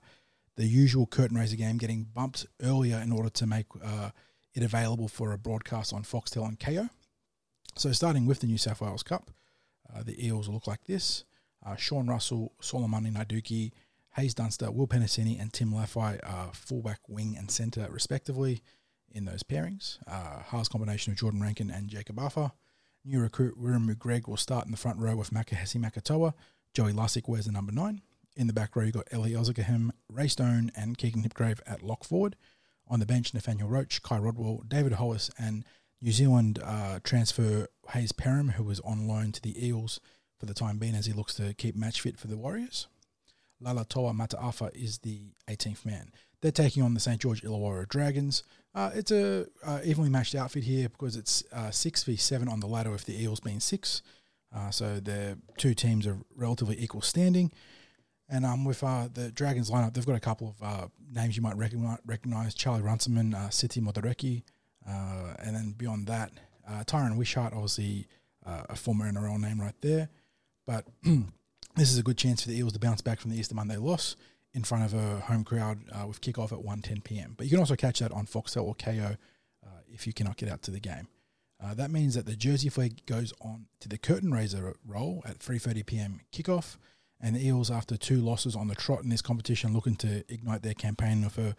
[0.57, 4.11] the usual curtain raiser game getting bumped earlier in order to make uh,
[4.55, 6.91] it available for a broadcast on Foxtel and Kayo.
[7.77, 9.31] So starting with the New South Wales Cup,
[9.95, 11.24] uh, the Eels look like this.
[11.64, 13.72] Uh, Sean Russell, Solomani Naiduki,
[14.14, 18.62] Haze Dunster, Will Penisini, and Tim Laffey are fullback, wing, and centre respectively
[19.12, 19.99] in those pairings.
[20.07, 22.53] Uh, Haas combination of Jordan Rankin and Jacob Arthur.
[23.05, 26.33] New recruit Wiremu Greig will start in the front row with Makahesi Makatoa.
[26.72, 28.01] Joey Lussick wears the number nine.
[28.37, 32.05] In the back row, you've got Elie El-Zakhem, Ray Stone, and Keegan Hipgrave at lock
[32.05, 32.37] forward.
[32.89, 35.64] On the bench, Nathaniel Roach, Kai Rodwell, David Hollis, and
[36.03, 40.01] New Zealand uh, transfer Hayze Perham, who was on loan to the Eels
[40.38, 42.86] for the time being as he looks to keep match fit for the Warriors.
[43.61, 46.11] Lala Lalatoa Mataafa is the 18th man.
[46.42, 47.20] They're taking on the St.
[47.20, 48.42] George Illawarra Dragons.
[48.74, 52.61] Uh, it's a uh, evenly matched outfit here because it's uh, 6 v 7 on
[52.61, 54.03] the ladder with the Eels being 6.
[54.55, 57.51] Uh, so the two teams are relatively equal standing.
[58.28, 61.42] And um, with uh, the Dragons lineup, they've got a couple of uh, names you
[61.42, 64.42] might recognize Charlie Runciman, Siti Modareki,
[64.89, 66.32] uh, and then beyond that,
[66.68, 68.07] uh, Tyron Wishart, obviously
[68.45, 70.09] uh, a former NRL name right there.
[70.66, 70.87] But
[71.76, 73.76] this is a good chance for the Eels to bounce back from the Easter Monday
[73.76, 74.16] loss
[74.55, 77.34] in front of a home crowd uh, with kickoff at 1.10 p.m.
[77.37, 79.16] But you can also catch that on Foxtel or Kayo
[79.64, 81.09] uh, if you cannot get out to the game.
[81.62, 85.39] Uh, that means that the Jersey Flegg goes on to the curtain raiser roll at
[85.39, 86.20] 3.30 p.m.
[86.32, 86.76] kickoff.
[87.20, 90.62] And the Eels, after two losses on the trot in this competition, looking to ignite
[90.62, 91.57] their campaign with a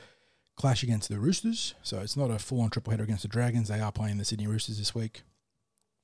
[0.57, 1.75] clash against the Roosters.
[1.83, 3.69] So it's not a full on triple header against the Dragons.
[3.69, 5.21] They are playing the Sydney Roosters this week.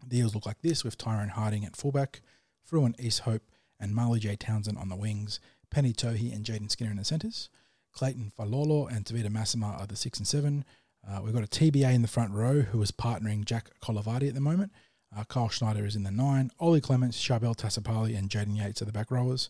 [0.06, 2.22] The look like this with Tyrone Harding at fullback,
[2.64, 3.44] Fruin East Hope
[3.80, 4.36] and Marley J.
[4.36, 5.40] Townsend on the wings,
[5.70, 7.50] Penny Tohi and Jaden Skinner in the centres.
[7.94, 10.66] Clayton Falolo and Tavita Massima are the six and seven.
[11.08, 14.34] Uh, we've got a TBA in the front row who is partnering Jack Colavardi at
[14.34, 14.72] the moment.
[15.16, 16.50] Uh, Kyle Schneider is in the nine.
[16.60, 19.50] Ollie Clements, Charbel Tassapali, and Jaden Yates are the back rowers.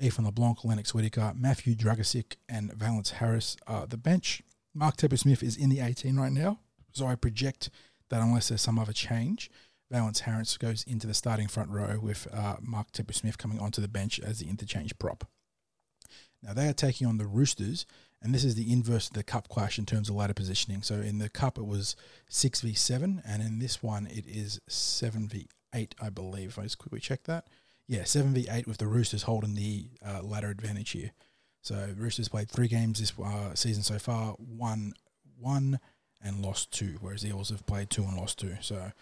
[0.00, 4.42] Ethan LeBlanc, Lennox Whitaker, Matthew Dragosic, and Valence Harris are the bench.
[4.74, 6.58] Mark Tepper Smith is in the 18 right now,
[6.92, 7.70] so I project
[8.10, 9.50] that unless there's some other change,
[9.90, 13.80] Valence Harris goes into the starting front row with uh, Mark Tepper Smith coming onto
[13.80, 15.28] the bench as the interchange prop.
[16.42, 17.86] Now they are taking on the Roosters,
[18.20, 20.82] and this is the inverse of the cup clash in terms of ladder positioning.
[20.82, 21.94] So in the cup it was
[22.28, 26.58] six v seven, and in this one it is seven v eight, I believe.
[26.58, 27.46] I just quickly check that,
[27.86, 31.12] yeah, seven v eight with the Roosters holding the uh, ladder advantage here.
[31.60, 34.92] So Roosters played three games this uh, season so far, won
[35.38, 35.80] one
[36.22, 38.56] and lost two, whereas the Eels have played two and lost two.
[38.60, 38.92] So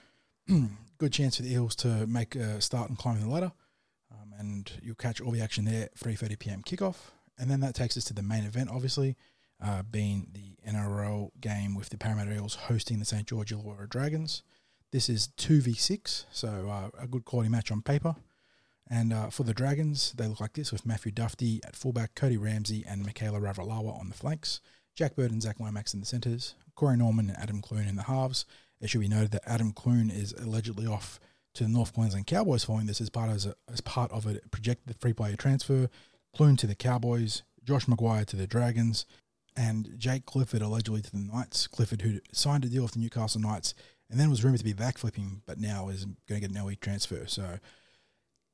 [0.98, 3.52] good chance for the Eels to make a start and climbing the ladder.
[4.10, 6.62] Um, and you'll catch all the action there at 3.30 p.m.
[6.62, 6.96] kickoff.
[7.38, 9.16] And then that takes us to the main event, obviously,
[9.64, 13.26] uh, being the NRL game with the Parramatta Eels hosting the St.
[13.26, 14.42] George Illawarra Dragons.
[14.90, 18.14] This is 2v6, so uh, a good quality match on paper.
[18.92, 22.36] And uh, for the Dragons, they look like this with Matthew Duffy at fullback, Cody
[22.36, 24.60] Ramsey and Mikaele Ravalawa on the flanks,
[24.94, 28.02] Jack Bird and Zach Lomax in the centres, Corey Norman and Adam Clune in the
[28.02, 28.44] halves.
[28.82, 31.18] It should be noted that Adam Clune is allegedly off
[31.54, 34.40] to the North Queensland Cowboys following this as part of a, as part of a
[34.50, 35.88] projected free player transfer.
[36.36, 39.06] Clune to the Cowboys, Josh McGuire to the Dragons,
[39.56, 41.66] and Jake Clifford allegedly to the Knights.
[41.66, 43.72] Clifford, who signed a deal with the Newcastle Knights
[44.10, 46.74] and then was rumoured to be backflipping, but now is going to get an LE
[46.74, 47.26] transfer.
[47.26, 47.58] So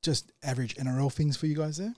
[0.03, 1.94] just average NRL things for you guys there.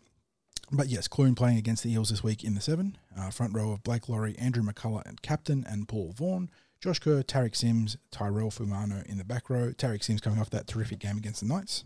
[0.73, 2.97] But yes, Clune playing against the Eels this week in the seven.
[3.19, 6.51] Uh, front row of Blake Lawrie, Andrew McCullough, and captain, and Paul Vaughan.
[6.81, 9.73] Josh Kerr, Tariq Sims, Tyrell Fuimaono in the back row.
[9.73, 11.85] Tariq Sims coming off that terrific game against the Knights.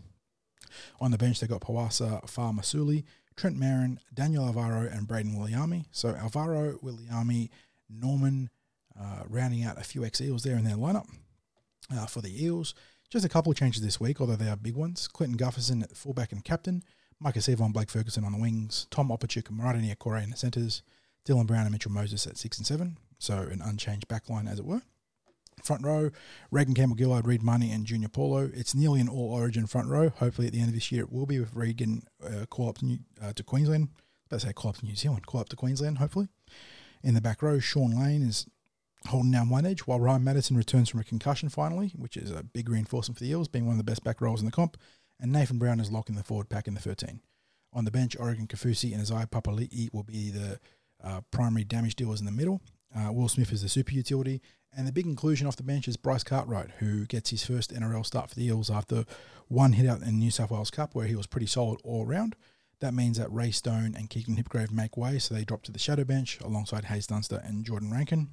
[1.01, 3.03] On the bench, they got Pawasa, Far Masuli,
[3.35, 5.85] Trent Merrin, Daniel Alvaro, and Brayden Wiliame.
[5.91, 7.49] So Alvaro, Wiliame,
[7.89, 8.49] Norman,
[8.99, 11.07] uh, rounding out a few ex Eels there in their lineup.
[11.93, 12.73] Uh, for the Eels,
[13.15, 15.07] just a couple of changes this week, although they are big ones.
[15.07, 16.83] Clinton Gutherson at fullback and captain,
[17.23, 20.83] Maika Sivo Blake Ferguson on the wings, Tom Opacic and Marata Niukore in the centres,
[21.25, 24.65] Dylan Brown and Mitchell Moses at six and seven, so an unchanged backline as it
[24.65, 24.81] were.
[25.63, 26.09] Front row,
[26.51, 28.51] Reagan Campbell Gillard, Reed Mahoney, and Junior Paulo.
[28.53, 30.09] It's nearly an all origin front row.
[30.09, 32.79] Hopefully, at the end of this year, it will be with Reagan uh, call up
[32.79, 33.87] to, New, uh, to Queensland.
[34.29, 36.27] Let's say call up to New Zealand, call up to Queensland, hopefully.
[37.01, 38.45] In the back row, Sean Lane is
[39.07, 42.43] holding down one edge while Ryan Matterson returns from a concussion finally, which is a
[42.43, 44.77] big reinforcement for the Eels, being one of the best back rows in the comp.
[45.19, 47.21] And Nathan Brown is locking the forward pack in the 13.
[47.73, 50.59] On the bench, Oregon Kaufusi and Isaiah Papali'i will be the
[51.03, 52.61] uh, primary damage dealers in the middle.
[52.95, 54.41] Uh, Will Smith is the super utility.
[54.77, 58.05] And the big inclusion off the bench is Bryce Cartwright, who gets his first NRL
[58.05, 59.05] start for the Eels after
[59.47, 62.05] one hit out in the New South Wales Cup, where he was pretty solid all
[62.05, 62.35] round.
[62.81, 65.79] That means that Ray Stone and Keegan Hipgrave make way, so they drop to the
[65.79, 68.29] shadow bench alongside Haze Dunster and Jordan Rankin.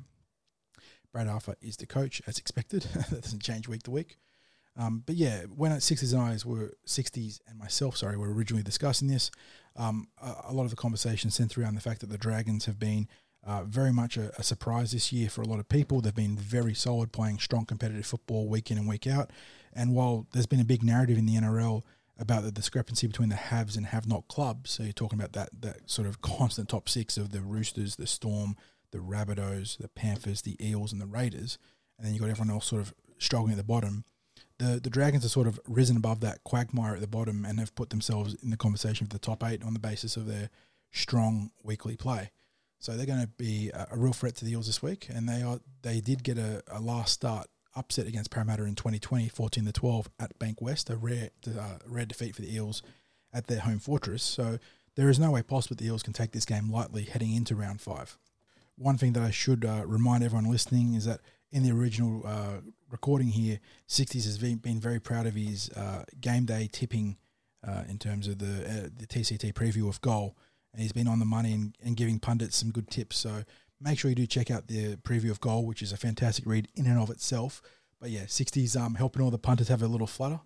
[1.12, 2.82] Brad Arthur is the coach, as expected.
[2.94, 4.16] that doesn't change week to week.
[4.76, 8.62] Um, but yeah, when at Sixties and I were Sixties and myself, sorry, were originally
[8.62, 9.30] discussing this,
[9.76, 12.78] um, a, a, lot of the conversation centered around the fact that the Dragons have
[12.78, 13.06] been
[13.44, 16.00] uh, very much a, a, surprise this year for a lot of people.
[16.00, 19.30] They've been very solid, playing strong competitive football week in and week out.
[19.72, 21.82] And while there's been a big narrative in the NRL
[22.18, 25.90] about the discrepancy between the haves and have-not clubs, so you're talking about that that
[25.90, 28.56] sort of constant top six of the Roosters, the Storm,
[28.92, 31.58] the Rabbitohs, the Panthers, the Eels, and the Raiders,
[31.98, 34.04] and then you've got everyone else sort of struggling at the bottom.
[34.58, 37.74] The, the Dragons have sort of risen above that quagmire at the bottom and have
[37.74, 40.50] put themselves in the conversation for the top eight on the basis of their
[40.92, 42.30] strong weekly play.
[42.78, 45.28] So they're going to be a, a, real threat to the Eels this week, and
[45.28, 49.64] they are they did get a, a last start upset against Parramatta in 2020, 14
[49.64, 52.82] to 12 at Bankwest, a rare uh, rare defeat for the Eels
[53.32, 54.22] at their home fortress.
[54.22, 54.58] So
[54.96, 57.80] there is no way possible the Eels can take this game lightly heading into round
[57.80, 58.18] five.
[58.76, 61.20] One thing that I should uh, remind everyone listening is that
[61.50, 62.60] in the original uh,
[62.90, 67.16] recording here, 60s has been, very proud of his uh, game day tipping
[67.66, 70.36] uh, in terms of the uh, the TCT preview of goal
[70.72, 73.16] and he's been on the money and, and giving pundits some good tips.
[73.16, 73.44] So
[73.80, 76.68] make sure you do check out the preview of Goal, which is a fantastic read
[76.74, 77.60] in and of itself.
[78.00, 80.40] But yeah, 60s um, helping all the punters have a little flutter.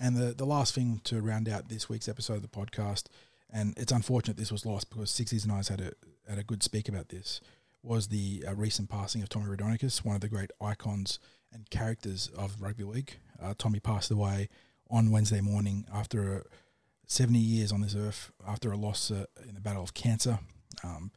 [0.00, 3.04] And the, the last thing to round out this week's episode of the podcast,
[3.52, 5.92] and it's unfortunate this was lost because 60s and I had a,
[6.28, 7.40] had a good speak about this,
[7.82, 11.18] was the uh, recent passing of Tommy Raudonikis, one of the great icons
[11.52, 13.18] and characters of rugby league.
[13.40, 14.48] Uh, Tommy passed away
[14.88, 16.42] on Wednesday morning after a
[17.06, 20.38] 70 years on this earth after a loss uh, in the battle of cancer.
[20.82, 21.10] Um,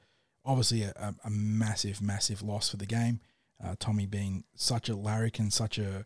[0.44, 3.22] obviously, a, a, massive, massive loss for the game.
[3.64, 6.06] Uh, Tommy being such a larrikin, such a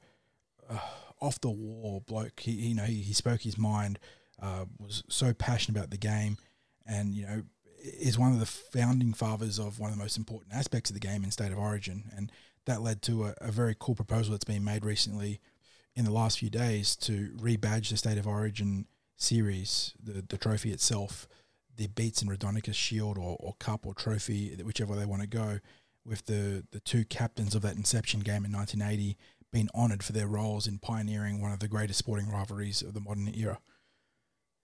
[0.69, 0.79] uh,
[1.19, 2.39] off the wall bloke.
[2.41, 3.97] He, you know, he, he spoke his mind,
[4.41, 6.37] uh, was so passionate about the game,
[6.85, 7.43] and you know,
[7.77, 10.99] is one of the founding fathers of one of the most important aspects of the
[10.99, 12.31] game in State of Origin, and
[12.65, 15.39] that led to a, a very cool proposal that's been made recently
[15.95, 18.85] in the last few days to rebadge the State of Origin
[19.17, 21.27] series, the the trophy itself,
[21.75, 25.59] the Beats and Raudonikis Shield or, or Cup or Trophy, whichever they want to go,
[26.05, 29.17] with the the two captains of that Inception game in 1980
[29.51, 32.99] being honoured for their roles in pioneering one of the greatest sporting rivalries of the
[32.99, 33.59] modern era.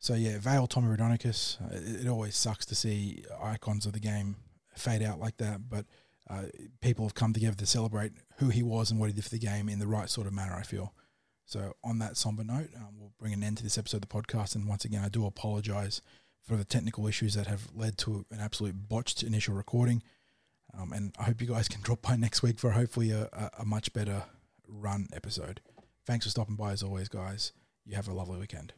[0.05, 1.59] So yeah, Vale Tommy Raudonikis.
[1.59, 4.35] Uh, it, it, always sucks to see icons of the game
[4.75, 5.87] fade out like that, but
[6.29, 6.43] uh,
[6.79, 9.39] people have come together to celebrate who he was and what he did for the
[9.39, 10.53] game in the right sort of manner.
[10.53, 10.93] I feel.
[11.47, 14.21] So on that somber note, um, we'll bring an end to this episode of the
[14.21, 14.53] podcast.
[14.53, 16.03] And once again, I do apologise
[16.43, 20.03] for the technical issues that have led to an absolute botched initial recording.
[20.79, 23.65] Um, and I hope you guys can drop by next week for hopefully a, a
[23.65, 24.25] much better
[24.67, 25.61] run episode.
[26.05, 27.53] Thanks for stopping by as always, guys.
[27.87, 28.73] You have a lovely weekend.